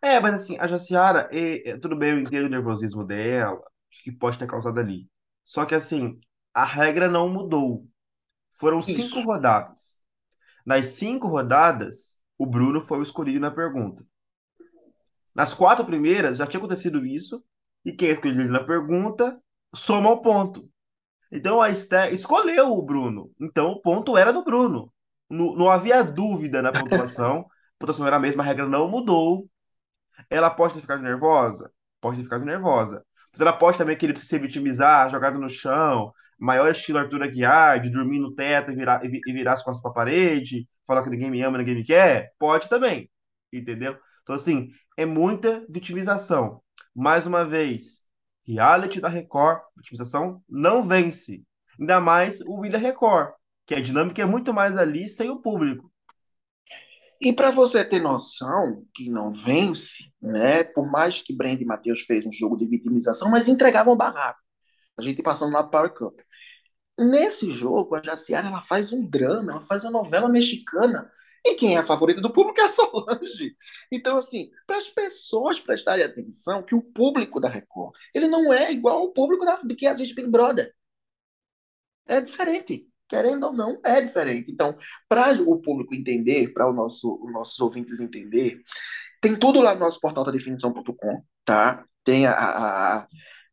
É, 0.00 0.20
mas 0.20 0.34
assim, 0.34 0.56
a 0.58 0.66
Jaciara, 0.66 1.28
é, 1.32 1.76
tudo 1.78 1.96
bem, 1.96 2.10
eu 2.10 2.18
entendo 2.20 2.46
o 2.46 2.50
nervosismo 2.50 3.04
dela, 3.04 3.62
que 3.90 4.12
pode 4.12 4.38
ter 4.38 4.46
causado 4.46 4.78
ali. 4.78 5.08
Só 5.44 5.64
que 5.64 5.74
assim, 5.74 6.20
a 6.54 6.64
regra 6.64 7.08
não 7.08 7.28
mudou. 7.28 7.86
Foram 8.54 8.80
Isso. 8.80 8.92
cinco 8.94 9.20
rodadas. 9.22 9.96
Nas 10.64 10.86
cinco 10.86 11.28
rodadas, 11.28 12.18
o 12.38 12.46
Bruno 12.46 12.80
foi 12.80 12.98
o 12.98 13.02
escolhido 13.02 13.40
na 13.40 13.50
pergunta. 13.50 14.04
Nas 15.36 15.52
quatro 15.52 15.84
primeiras 15.84 16.38
já 16.38 16.46
tinha 16.46 16.58
acontecido 16.58 17.04
isso, 17.04 17.44
e 17.84 17.92
quem 17.92 18.08
escolheu 18.08 18.48
na 18.48 18.64
pergunta 18.64 19.38
soma 19.74 20.10
o 20.10 20.22
ponto. 20.22 20.66
Então 21.30 21.60
a 21.60 21.68
Esther 21.68 22.10
escolheu 22.14 22.72
o 22.72 22.82
Bruno. 22.82 23.30
Então 23.38 23.72
o 23.72 23.82
ponto 23.82 24.16
era 24.16 24.32
do 24.32 24.42
Bruno. 24.42 24.90
Não, 25.28 25.54
não 25.54 25.70
havia 25.70 26.02
dúvida 26.02 26.62
na 26.62 26.72
pontuação. 26.72 27.40
A 27.76 27.78
pontuação 27.78 28.06
era 28.06 28.16
a 28.16 28.18
mesma, 28.18 28.42
a 28.42 28.46
regra 28.46 28.66
não 28.66 28.88
mudou. 28.88 29.50
Ela 30.30 30.48
pode 30.48 30.72
ter 30.72 30.80
ficado 30.80 31.02
nervosa? 31.02 31.70
Pode 32.00 32.16
ter 32.16 32.22
ficado 32.22 32.42
nervosa. 32.42 33.04
Mas 33.30 33.42
ela 33.42 33.52
pode 33.52 33.76
também 33.76 33.98
querer 33.98 34.16
se 34.16 34.38
vitimizar, 34.38 35.10
jogado 35.10 35.38
no 35.38 35.50
chão, 35.50 36.10
maior 36.38 36.70
estilo 36.70 36.98
Arthur 37.00 37.22
Aguiar, 37.22 37.82
de 37.82 37.90
dormir 37.90 38.18
no 38.18 38.34
teto 38.34 38.72
e 38.72 38.74
virar, 38.74 39.04
e 39.04 39.08
virar 39.30 39.52
as 39.52 39.62
costas 39.62 39.82
para 39.82 39.90
a 39.90 39.94
parede, 39.94 40.66
falar 40.86 41.04
que 41.04 41.10
ninguém 41.10 41.30
me 41.30 41.42
ama, 41.42 41.58
ninguém 41.58 41.74
me 41.74 41.84
quer. 41.84 42.32
Pode 42.38 42.66
também. 42.70 43.10
Entendeu? 43.52 43.98
Então, 44.26 44.34
assim, 44.34 44.72
é 44.96 45.06
muita 45.06 45.64
vitimização. 45.68 46.60
Mais 46.92 47.28
uma 47.28 47.44
vez, 47.44 48.00
reality 48.44 49.00
da 49.00 49.08
Record, 49.08 49.60
vitimização 49.76 50.42
não 50.48 50.82
vence. 50.82 51.44
Ainda 51.78 52.00
mais 52.00 52.40
o 52.40 52.56
William 52.56 52.80
Record, 52.80 53.34
que 53.64 53.76
a 53.76 53.80
dinâmica 53.80 54.20
é 54.20 54.26
muito 54.26 54.52
mais 54.52 54.76
ali 54.76 55.08
sem 55.08 55.30
o 55.30 55.40
público. 55.40 55.92
E 57.20 57.32
para 57.32 57.52
você 57.52 57.84
ter 57.84 58.00
noção 58.00 58.84
que 58.92 59.08
não 59.08 59.32
vence, 59.32 60.12
né? 60.20 60.64
Por 60.64 60.90
mais 60.90 61.20
que 61.20 61.32
Brand 61.32 61.60
Matheus 61.62 62.00
fez 62.00 62.26
um 62.26 62.32
jogo 62.32 62.56
de 62.56 62.66
vitimização, 62.66 63.30
mas 63.30 63.46
entregavam 63.46 63.96
barraco. 63.96 64.40
A 64.98 65.02
gente 65.02 65.22
passando 65.22 65.56
o 65.56 65.70
Power 65.70 65.94
Cup. 65.94 66.18
Nesse 66.98 67.48
jogo, 67.48 67.94
a 67.94 68.02
Jaciara 68.02 68.48
ela 68.48 68.60
faz 68.60 68.92
um 68.92 69.06
drama, 69.06 69.52
ela 69.52 69.60
faz 69.60 69.84
uma 69.84 69.92
novela 69.92 70.28
mexicana 70.28 71.08
e 71.46 71.54
quem 71.54 71.76
é 71.76 71.78
a 71.78 71.84
favorita 71.84 72.20
do 72.20 72.32
público 72.32 72.60
é 72.60 72.64
a 72.64 72.68
Solange. 72.68 73.56
Então, 73.92 74.16
assim, 74.16 74.50
para 74.66 74.76
as 74.76 74.88
pessoas 74.88 75.60
prestarem 75.60 76.04
atenção 76.04 76.62
que 76.62 76.74
o 76.74 76.82
público 76.82 77.40
da 77.40 77.48
Record, 77.48 77.94
ele 78.14 78.26
não 78.28 78.52
é 78.52 78.72
igual 78.72 78.98
ao 78.98 79.12
público 79.12 79.44
da, 79.44 79.56
de 79.62 79.74
que 79.74 79.86
assiste 79.86 80.14
Big 80.14 80.28
Brother. 80.28 80.74
É 82.06 82.20
diferente. 82.20 82.88
Querendo 83.08 83.44
ou 83.44 83.52
não, 83.52 83.80
é 83.84 84.00
diferente. 84.00 84.50
Então, 84.50 84.76
para 85.08 85.40
o 85.40 85.60
público 85.60 85.94
entender, 85.94 86.52
para 86.52 86.70
nosso, 86.72 87.20
os 87.22 87.32
nossos 87.32 87.58
ouvintes 87.60 88.00
entender, 88.00 88.60
tem 89.20 89.36
tudo 89.36 89.60
lá 89.60 89.74
no 89.74 89.80
nosso 89.80 90.00
portal 90.00 90.24
da 90.24 90.32
definição.com, 90.32 91.22
tá? 91.44 91.84
Tem 92.02 92.26
a, 92.26 92.32
a, 92.32 93.06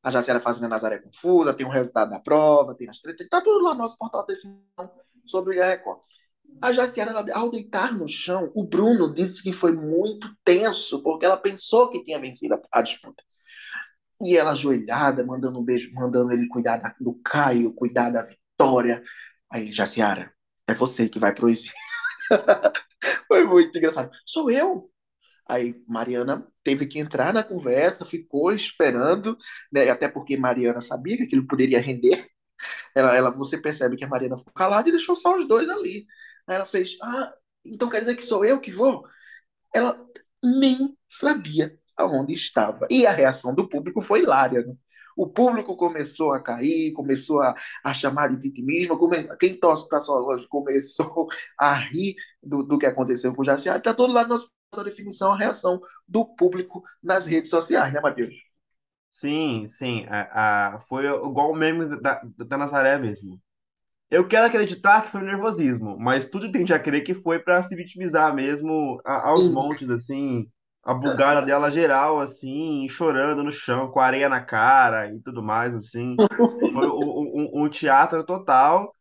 a 0.04 0.12
Jacera 0.12 0.40
fazendo 0.40 0.66
a 0.66 0.70
Nazaré 0.70 0.98
Confusa, 0.98 1.54
tem 1.54 1.66
o 1.66 1.70
resultado 1.70 2.10
da 2.10 2.20
prova, 2.20 2.76
tem 2.76 2.90
as 2.90 3.00
tretas, 3.00 3.28
tá 3.30 3.42
tudo 3.42 3.64
lá 3.64 3.74
no 3.74 3.80
nosso 3.80 3.98
portal 3.98 4.26
da 4.26 4.34
definição 4.34 4.92
sobre 5.26 5.60
o 5.60 5.64
Record. 5.64 6.00
A 6.62 6.72
Jaciara, 6.72 7.13
ao 7.34 7.50
deitar 7.50 7.94
no 7.94 8.08
chão, 8.08 8.52
o 8.56 8.63
Bruno 8.66 9.13
disse 9.13 9.44
que 9.44 9.52
foi 9.52 9.72
muito 9.72 10.34
tenso, 10.44 11.02
porque 11.04 11.26
ela 11.26 11.38
pensou 11.38 11.89
que 11.89 12.04
tinha 12.04 12.20
vencido 12.20 12.56
a, 12.56 12.80
a 12.80 12.82
disputa. 12.82 13.24
E 14.24 14.38
ela 14.38 14.52
ajoelhada, 14.52 15.26
mandando 15.26 15.60
um 15.60 15.63
beijo, 15.63 15.92
mandando 15.94 16.32
ele 16.32 16.48
cuidar 16.48 16.78
da, 16.78 16.96
do 17.00 17.16
Caio, 17.24 17.74
cuidar 17.74 18.10
da 18.10 18.24
Vitória. 18.24 19.04
Aí, 19.52 19.72
Jaciara, 19.72 20.34
é 20.68 20.74
você 20.74 21.10
que 21.10 21.20
vai 21.20 21.34
pro 21.36 21.50
exílio. 21.50 21.76
foi 23.28 23.44
muito 23.46 23.78
engraçado. 23.78 24.10
Sou 24.26 24.50
eu? 24.50 24.89
Aí 25.48 25.76
Mariana 25.88 26.48
teve 26.63 26.88
que 26.88 27.00
entrar 27.00 27.34
na 27.34 27.44
conversa, 27.44 28.06
ficou 28.06 28.54
esperando, 28.54 29.38
né? 29.72 29.89
até 29.89 30.08
porque 30.08 30.38
Mariana 30.38 30.80
sabia 30.82 31.18
que 31.18 31.24
aquilo 31.24 31.46
poderia 31.48 31.82
render. 31.82 32.28
Ela, 32.96 33.16
ela, 33.16 33.32
você 33.32 33.58
percebe 33.58 33.98
que 33.98 34.06
a 34.06 34.08
Mariana 34.08 34.38
ficou 34.38 34.54
calada 34.54 34.88
e 34.88 34.92
deixou 34.92 35.16
só 35.16 35.38
os 35.38 35.46
dois 35.48 35.70
ali. 35.70 36.06
Aí 36.48 36.56
ela 36.56 36.66
fez, 36.66 36.98
ah, 37.02 37.34
então 37.66 37.90
quer 37.90 38.00
dizer 38.00 38.16
que 38.16 38.24
sou 38.24 38.44
eu 38.46 38.60
que 38.60 38.72
vou? 38.72 39.04
Ela 39.74 40.00
nem 40.44 40.98
sabia 41.10 41.78
aonde 41.96 42.34
estava. 42.34 42.88
E 42.90 43.06
a 43.06 43.12
reação 43.12 43.54
do 43.54 43.68
público 43.68 44.02
foi 44.02 44.22
hilária. 44.22 44.66
Né? 44.66 44.76
O 45.16 45.28
público 45.28 45.76
começou 45.76 46.34
a 46.34 46.42
cair, 46.42 46.92
começou 46.94 47.42
a, 47.42 47.56
a 47.84 47.94
chamar 47.94 48.30
de 48.30 48.42
vitimismo. 48.42 48.98
Come, 48.98 49.28
quem 49.38 49.56
torce 49.60 49.88
para 49.88 50.02
Solange 50.02 50.48
começou 50.48 51.28
a 51.58 51.74
rir 51.74 52.16
do, 52.42 52.64
do 52.64 52.78
que 52.78 52.86
aconteceu 52.86 53.34
com 53.34 53.42
o 53.42 53.46
Jaciar. 53.46 53.78
Está 53.78 53.94
todo 53.94 54.14
lá 54.14 54.28
na 54.28 54.84
definição 54.84 55.32
a 55.32 55.38
reação 55.38 55.80
do 56.08 56.26
público 56.26 56.84
nas 57.02 57.26
redes 57.26 57.50
sociais, 57.50 57.94
né, 57.94 58.02
Matheus? 58.02 58.34
Sim, 59.10 59.66
sim. 59.68 60.06
A, 60.10 60.76
a, 60.76 60.80
foi 60.82 61.06
igual 61.06 61.52
o 61.52 61.56
meme 61.56 62.02
da, 62.02 62.22
da 62.38 62.58
Nazaré 62.58 62.98
mesmo. 62.98 63.40
Eu 64.13 64.28
quero 64.28 64.45
acreditar 64.45 65.02
que 65.04 65.12
foi 65.12 65.21
nervosismo, 65.23 65.97
mas 65.99 66.28
tudo 66.30 66.52
tende 66.52 66.71
a 66.73 66.80
crer 66.80 67.04
que 67.04 67.15
foi 67.15 67.39
para 67.39 67.63
se 67.63 67.76
vitimizar 67.76 68.34
mesmo 68.36 69.02
a, 69.04 69.30
aos 69.30 69.49
montes, 69.49 69.89
assim, 69.89 70.47
a 70.84 70.93
bugada 70.93 71.41
dela 71.41 71.71
geral, 71.71 72.19
assim, 72.19 72.88
chorando 72.89 73.43
no 73.43 73.52
chão, 73.52 73.89
com 73.89 73.99
areia 73.99 74.30
na 74.30 74.39
cara 74.39 75.12
e 75.12 75.19
tudo 75.19 75.41
mais, 75.41 75.73
assim. 75.76 76.21
Foi 76.71 76.88
um, 76.88 76.91
um, 76.93 77.63
um 77.65 77.69
teatro 77.69 78.23
total. 78.23 78.93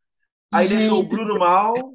Aí 0.53 0.69
deixou 0.69 1.01
o 1.01 1.09
Bruno 1.09 1.37
mal, 1.39 1.95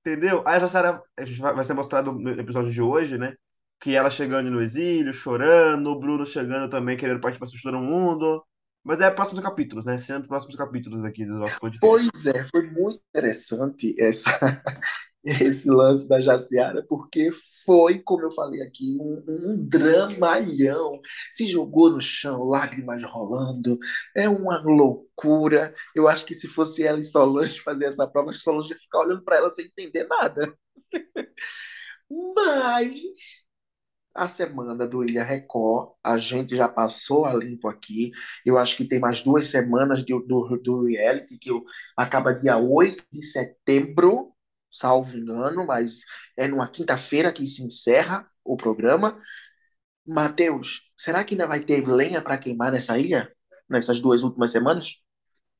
entendeu? 0.00 0.42
Aí 0.46 0.56
a 0.56 0.60
Jassara, 0.60 1.02
a 1.18 1.24
gente 1.24 1.40
vai, 1.40 1.54
vai 1.54 1.64
ser 1.64 1.74
mostrado 1.74 2.12
no 2.12 2.30
episódio 2.32 2.72
de 2.72 2.82
hoje, 2.82 3.18
né? 3.18 3.34
Que 3.80 3.96
ela 3.96 4.10
chegando 4.10 4.50
no 4.50 4.62
exílio, 4.62 5.12
chorando, 5.14 5.90
o 5.90 5.98
Bruno 6.00 6.26
chegando 6.26 6.70
também, 6.70 6.96
querendo 6.96 7.20
participar 7.20 7.46
de 7.46 7.62
todo 7.62 7.78
mundo. 7.78 8.44
Mas 8.82 9.00
é 9.00 9.10
próximos 9.10 9.42
capítulos, 9.42 9.84
né? 9.84 9.98
Sendo 9.98 10.26
próximos 10.26 10.56
capítulos 10.56 11.04
aqui 11.04 11.24
do 11.24 11.34
nosso 11.34 11.58
podcast. 11.60 11.80
Pois 11.80 12.26
é, 12.26 12.46
foi 12.48 12.62
muito 12.70 13.02
interessante 13.10 13.94
essa, 13.98 14.30
esse 15.22 15.68
lance 15.68 16.08
da 16.08 16.18
Jaciara, 16.18 16.84
porque 16.88 17.30
foi, 17.66 17.98
como 17.98 18.22
eu 18.24 18.30
falei 18.32 18.62
aqui, 18.62 18.96
um, 18.98 19.22
um 19.28 19.68
dramalhão. 19.68 20.98
Se 21.30 21.46
jogou 21.50 21.90
no 21.90 22.00
chão, 22.00 22.44
lágrimas 22.44 23.02
rolando, 23.04 23.78
é 24.16 24.28
uma 24.28 24.60
loucura. 24.62 25.74
Eu 25.94 26.08
acho 26.08 26.24
que 26.24 26.32
se 26.32 26.48
fosse 26.48 26.82
ela 26.82 27.00
e 27.00 27.04
Solange 27.04 27.60
fazer 27.60 27.84
essa 27.84 28.06
prova, 28.08 28.32
Solange 28.32 28.72
ia 28.72 28.78
ficar 28.78 29.00
olhando 29.00 29.22
para 29.22 29.36
ela 29.36 29.50
sem 29.50 29.66
entender 29.66 30.06
nada. 30.08 30.54
Mas 32.34 32.90
a 34.14 34.28
semana 34.28 34.86
do 34.86 35.04
Ilha 35.04 35.24
Record, 35.24 35.92
a 36.02 36.18
gente 36.18 36.56
já 36.56 36.68
passou 36.68 37.24
a 37.24 37.34
limpo 37.34 37.68
aqui. 37.68 38.10
Eu 38.44 38.58
acho 38.58 38.76
que 38.76 38.84
tem 38.84 38.98
mais 38.98 39.22
duas 39.22 39.46
semanas 39.48 40.02
do, 40.04 40.20
do, 40.20 40.56
do 40.58 40.84
reality, 40.86 41.38
que 41.38 41.50
eu, 41.50 41.62
acaba 41.96 42.34
dia 42.34 42.56
8 42.58 43.04
de 43.12 43.22
setembro, 43.24 44.32
salvo 44.70 45.16
engano, 45.16 45.66
mas 45.66 46.02
é 46.36 46.46
numa 46.48 46.68
quinta-feira 46.68 47.32
que 47.32 47.46
se 47.46 47.62
encerra 47.62 48.28
o 48.44 48.56
programa. 48.56 49.20
Matheus, 50.06 50.82
será 50.96 51.24
que 51.24 51.34
ainda 51.34 51.46
vai 51.46 51.60
ter 51.60 51.86
lenha 51.86 52.22
para 52.22 52.38
queimar 52.38 52.72
nessa 52.72 52.98
ilha? 52.98 53.32
Nessas 53.68 54.00
duas 54.00 54.22
últimas 54.22 54.50
semanas? 54.50 54.96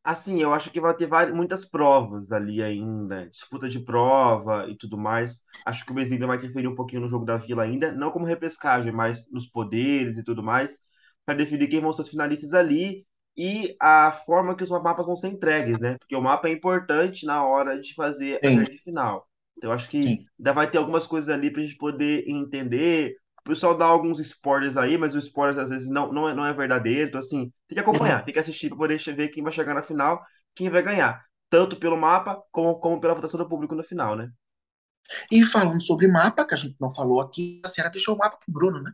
Assim, 0.02 0.40
eu 0.40 0.54
acho 0.54 0.70
que 0.70 0.80
vai 0.80 0.96
ter 0.96 1.06
várias, 1.06 1.36
muitas 1.36 1.64
provas 1.64 2.32
ali 2.32 2.62
ainda, 2.62 3.28
disputa 3.28 3.68
de 3.68 3.78
prova 3.80 4.66
e 4.68 4.76
tudo 4.76 4.96
mais. 4.96 5.42
Acho 5.64 5.84
que 5.84 5.90
o 5.92 5.94
Brasília 5.94 6.26
vai 6.26 6.38
interferir 6.38 6.66
um 6.68 6.74
pouquinho 6.74 7.02
no 7.02 7.08
jogo 7.08 7.24
da 7.26 7.36
Vila 7.36 7.62
ainda, 7.64 7.92
não 7.92 8.10
como 8.10 8.24
repescagem, 8.24 8.92
mas 8.92 9.30
nos 9.30 9.46
poderes 9.46 10.16
e 10.16 10.24
tudo 10.24 10.42
mais, 10.42 10.78
para 11.24 11.34
definir 11.36 11.68
quem 11.68 11.80
vão 11.80 11.92
ser 11.92 12.02
os 12.02 12.08
finalistas 12.08 12.54
ali 12.54 13.06
e 13.36 13.76
a 13.80 14.10
forma 14.10 14.56
que 14.56 14.64
os 14.64 14.70
mapas 14.70 15.04
vão 15.06 15.16
ser 15.16 15.28
entregues, 15.28 15.78
né? 15.80 15.96
Porque 15.98 16.16
o 16.16 16.22
mapa 16.22 16.48
é 16.48 16.52
importante 16.52 17.26
na 17.26 17.44
hora 17.44 17.78
de 17.78 17.94
fazer 17.94 18.40
a 18.44 18.50
grande 18.50 18.78
final. 18.78 19.28
Então, 19.58 19.70
eu 19.70 19.74
acho 19.74 19.88
que 19.90 19.98
Sim. 20.02 20.28
ainda 20.38 20.52
vai 20.54 20.70
ter 20.70 20.78
algumas 20.78 21.06
coisas 21.06 21.28
ali 21.28 21.52
para 21.52 21.60
a 21.62 21.64
gente 21.64 21.76
poder 21.76 22.24
entender 22.26 23.16
o 23.40 23.50
pessoal 23.50 23.76
dá 23.76 23.86
alguns 23.86 24.18
spoilers 24.20 24.76
aí, 24.76 24.96
mas 24.96 25.14
os 25.14 25.24
spoilers 25.24 25.58
às 25.58 25.70
vezes 25.70 25.88
não, 25.88 26.12
não, 26.12 26.28
é, 26.28 26.34
não 26.34 26.46
é 26.46 26.52
verdadeiro. 26.52 27.08
Então, 27.08 27.20
assim, 27.20 27.52
tem 27.66 27.74
que 27.74 27.80
acompanhar, 27.80 28.20
uhum. 28.20 28.24
tem 28.24 28.34
que 28.34 28.40
assistir 28.40 28.68
para 28.68 28.78
poder 28.78 28.98
ver 28.98 29.28
quem 29.28 29.42
vai 29.42 29.52
chegar 29.52 29.74
na 29.74 29.82
final, 29.82 30.22
quem 30.54 30.68
vai 30.68 30.82
ganhar. 30.82 31.24
Tanto 31.48 31.76
pelo 31.76 31.96
mapa, 31.96 32.42
como, 32.50 32.78
como 32.78 33.00
pela 33.00 33.14
votação 33.14 33.38
do 33.38 33.48
público 33.48 33.74
no 33.74 33.82
final, 33.82 34.14
né? 34.14 34.30
E 35.30 35.44
falando 35.44 35.82
sobre 35.82 36.06
mapa, 36.06 36.46
que 36.46 36.54
a 36.54 36.58
gente 36.58 36.76
não 36.80 36.90
falou 36.90 37.20
aqui, 37.20 37.60
a 37.64 37.68
senhora 37.68 37.90
deixou 37.90 38.14
o 38.14 38.18
mapa 38.18 38.36
pro 38.36 38.52
Bruno, 38.52 38.82
né? 38.82 38.92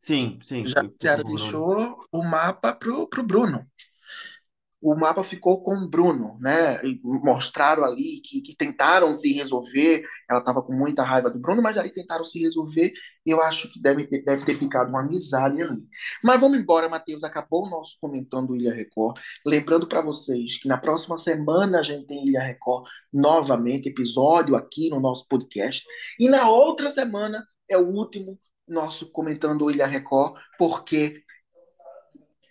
Sim, 0.00 0.38
sim. 0.42 0.66
Já, 0.66 0.80
a 0.80 0.90
senhora 1.00 1.24
deixou 1.24 2.04
o 2.10 2.22
mapa 2.22 2.72
pro, 2.72 3.06
pro 3.08 3.22
Bruno 3.22 3.66
o 4.84 4.94
mapa 4.94 5.24
ficou 5.24 5.62
com 5.62 5.74
o 5.74 5.88
Bruno, 5.88 6.36
né? 6.38 6.78
E 6.84 7.00
mostraram 7.02 7.84
ali 7.84 8.20
que, 8.20 8.42
que 8.42 8.54
tentaram 8.54 9.14
se 9.14 9.32
resolver. 9.32 10.04
Ela 10.28 10.40
estava 10.40 10.60
com 10.60 10.74
muita 10.74 11.02
raiva 11.02 11.30
do 11.30 11.38
Bruno, 11.38 11.62
mas 11.62 11.78
aí 11.78 11.90
tentaram 11.90 12.22
se 12.22 12.38
resolver. 12.38 12.92
Eu 13.24 13.40
acho 13.40 13.72
que 13.72 13.80
deve, 13.80 14.06
deve 14.06 14.44
ter 14.44 14.52
ficado 14.52 14.90
uma 14.90 15.00
amizade 15.00 15.62
ali. 15.62 15.88
Mas 16.22 16.38
vamos 16.38 16.58
embora, 16.58 16.86
Matheus. 16.86 17.24
Acabou 17.24 17.64
o 17.64 17.70
nosso 17.70 17.96
comentando 17.98 18.54
Ilha 18.54 18.74
Record. 18.74 19.18
Lembrando 19.46 19.88
para 19.88 20.02
vocês 20.02 20.58
que 20.60 20.68
na 20.68 20.76
próxima 20.76 21.16
semana 21.16 21.80
a 21.80 21.82
gente 21.82 22.06
tem 22.06 22.26
Ilha 22.26 22.42
Record 22.42 22.86
novamente, 23.10 23.88
episódio 23.88 24.54
aqui 24.54 24.90
no 24.90 25.00
nosso 25.00 25.26
podcast. 25.26 25.82
E 26.20 26.28
na 26.28 26.50
outra 26.50 26.90
semana 26.90 27.42
é 27.70 27.78
o 27.78 27.88
último 27.88 28.38
nosso 28.68 29.10
comentando 29.10 29.70
Ilha 29.70 29.86
Record, 29.86 30.38
porque 30.58 31.23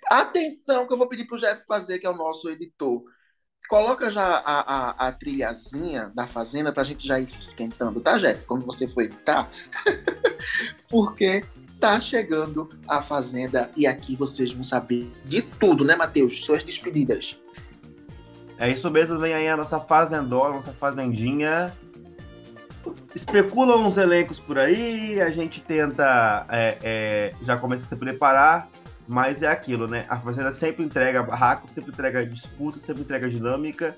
Atenção 0.09 0.87
que 0.87 0.93
eu 0.93 0.97
vou 0.97 1.07
pedir 1.07 1.25
para 1.25 1.35
o 1.35 1.39
Jeff 1.39 1.65
fazer, 1.65 1.99
que 1.99 2.07
é 2.07 2.09
o 2.09 2.17
nosso 2.17 2.49
editor. 2.49 3.03
Coloca 3.69 4.11
já 4.11 4.25
a, 4.25 4.59
a, 4.59 5.07
a 5.07 5.11
trilhazinha 5.11 6.11
da 6.13 6.27
Fazenda 6.27 6.71
para 6.73 6.83
a 6.83 6.85
gente 6.85 7.07
já 7.07 7.19
ir 7.19 7.29
se 7.29 7.39
esquentando, 7.39 8.01
tá, 8.01 8.17
Jeff? 8.17 8.45
Quando 8.45 8.65
você 8.65 8.87
for 8.87 9.03
editar. 9.03 9.49
Porque 10.89 11.45
tá 11.79 11.99
chegando 11.99 12.69
a 12.87 13.01
Fazenda 13.01 13.71
e 13.75 13.87
aqui 13.87 14.15
vocês 14.15 14.51
vão 14.51 14.63
saber 14.63 15.11
de 15.25 15.41
tudo, 15.41 15.83
né, 15.83 15.95
Matheus? 15.95 16.43
Suas 16.45 16.63
despedidas. 16.63 17.37
É 18.57 18.69
isso 18.69 18.89
mesmo, 18.91 19.19
vem 19.19 19.33
aí 19.33 19.47
a 19.47 19.57
nossa 19.57 19.79
Fazendona, 19.79 20.55
nossa 20.55 20.73
Fazendinha. 20.73 21.75
Especulam 23.15 23.87
uns 23.87 23.97
elencos 23.97 24.39
por 24.39 24.59
aí, 24.59 25.21
a 25.21 25.31
gente 25.31 25.61
tenta 25.61 26.45
é, 26.49 26.77
é, 26.83 27.33
já 27.41 27.57
começa 27.57 27.85
a 27.85 27.87
se 27.87 27.95
preparar 27.95 28.69
mas 29.07 29.43
é 29.43 29.47
aquilo, 29.47 29.87
né? 29.87 30.05
A 30.09 30.17
Fazenda 30.17 30.51
sempre 30.51 30.83
entrega 30.83 31.23
barraco, 31.23 31.69
sempre 31.69 31.91
entrega 31.91 32.25
disputa, 32.25 32.79
sempre 32.79 33.03
entrega 33.03 33.29
dinâmica, 33.29 33.95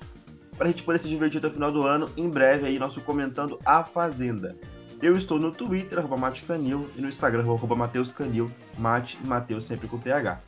para 0.56 0.66
a 0.66 0.70
gente 0.70 0.82
poder 0.82 0.98
se 0.98 1.08
divertir 1.08 1.38
até 1.38 1.48
o 1.48 1.52
final 1.52 1.70
do 1.70 1.82
ano. 1.82 2.10
Em 2.16 2.28
breve 2.28 2.66
aí, 2.66 2.78
nosso 2.78 3.00
comentando 3.00 3.58
a 3.64 3.84
Fazenda. 3.84 4.56
Eu 5.00 5.16
estou 5.16 5.38
no 5.38 5.52
Twitter, 5.52 5.98
arroba 5.98 6.16
Matecanil, 6.16 6.88
e 6.96 7.00
no 7.00 7.08
Instagram, 7.08 7.42
arroba 7.42 7.76
Mateuscanil, 7.76 8.50
Mate 8.78 9.18
e 9.22 9.26
Mateus 9.26 9.64
sempre 9.64 9.86
com 9.86 9.98
TH. 9.98 10.40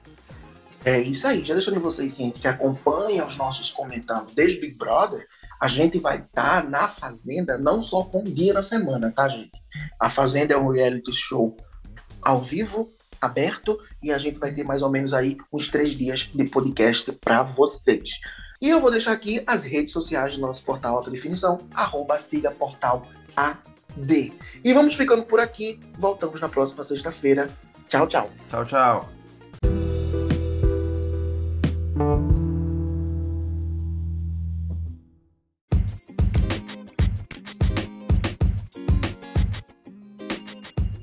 É 0.84 0.98
isso 0.98 1.26
aí, 1.26 1.44
já 1.44 1.54
deixando 1.54 1.80
vocês 1.80 2.12
cientes 2.12 2.40
que 2.40 2.48
acompanham 2.48 3.26
os 3.26 3.36
nossos 3.36 3.70
comentando 3.70 4.32
desde 4.32 4.60
Big 4.60 4.76
Brother, 4.76 5.26
a 5.60 5.68
gente 5.68 5.98
vai 5.98 6.20
estar 6.20 6.62
tá 6.62 6.68
na 6.68 6.88
Fazenda 6.88 7.58
não 7.58 7.82
só 7.82 8.04
com 8.04 8.20
um 8.20 8.24
dia 8.24 8.54
na 8.54 8.62
semana, 8.62 9.12
tá, 9.14 9.28
gente? 9.28 9.60
A 10.00 10.08
Fazenda 10.08 10.54
é 10.54 10.56
um 10.56 10.68
reality 10.68 11.12
show 11.12 11.56
ao 12.22 12.40
vivo 12.40 12.90
aberto 13.20 13.78
e 14.02 14.12
a 14.12 14.18
gente 14.18 14.38
vai 14.38 14.52
ter 14.52 14.64
mais 14.64 14.82
ou 14.82 14.90
menos 14.90 15.14
aí 15.14 15.36
uns 15.52 15.68
três 15.68 15.92
dias 15.92 16.30
de 16.34 16.44
podcast 16.44 17.10
para 17.12 17.42
vocês. 17.42 18.20
E 18.60 18.68
eu 18.68 18.80
vou 18.80 18.90
deixar 18.90 19.12
aqui 19.12 19.42
as 19.46 19.64
redes 19.64 19.92
sociais 19.92 20.34
do 20.34 20.40
nosso 20.40 20.64
portal 20.64 20.96
Alta 20.96 21.10
Definição, 21.10 21.58
arroba 21.72 22.18
siga 22.18 22.50
portal 22.50 23.06
AD. 23.36 24.32
E 24.64 24.72
vamos 24.72 24.94
ficando 24.94 25.22
por 25.22 25.38
aqui. 25.38 25.78
Voltamos 25.96 26.40
na 26.40 26.48
próxima 26.48 26.82
sexta-feira. 26.82 27.50
Tchau, 27.88 28.06
tchau. 28.06 28.30
Tchau, 28.50 28.64
tchau. 28.64 29.17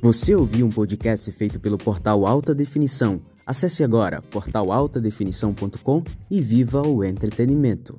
Você 0.06 0.36
ouviu 0.36 0.68
um 0.68 0.70
podcast 0.70 1.32
feito 1.32 1.60
pelo 1.60 1.80
portal 1.80 2.28
Alta 2.28 2.54
Definição. 2.54 3.20
Acesse 3.44 3.84
agora 3.84 4.22
portalaltadefinição.com 4.22 6.04
e 6.30 6.40
viva 6.44 6.88
o 6.88 7.04
entretenimento. 7.04 7.98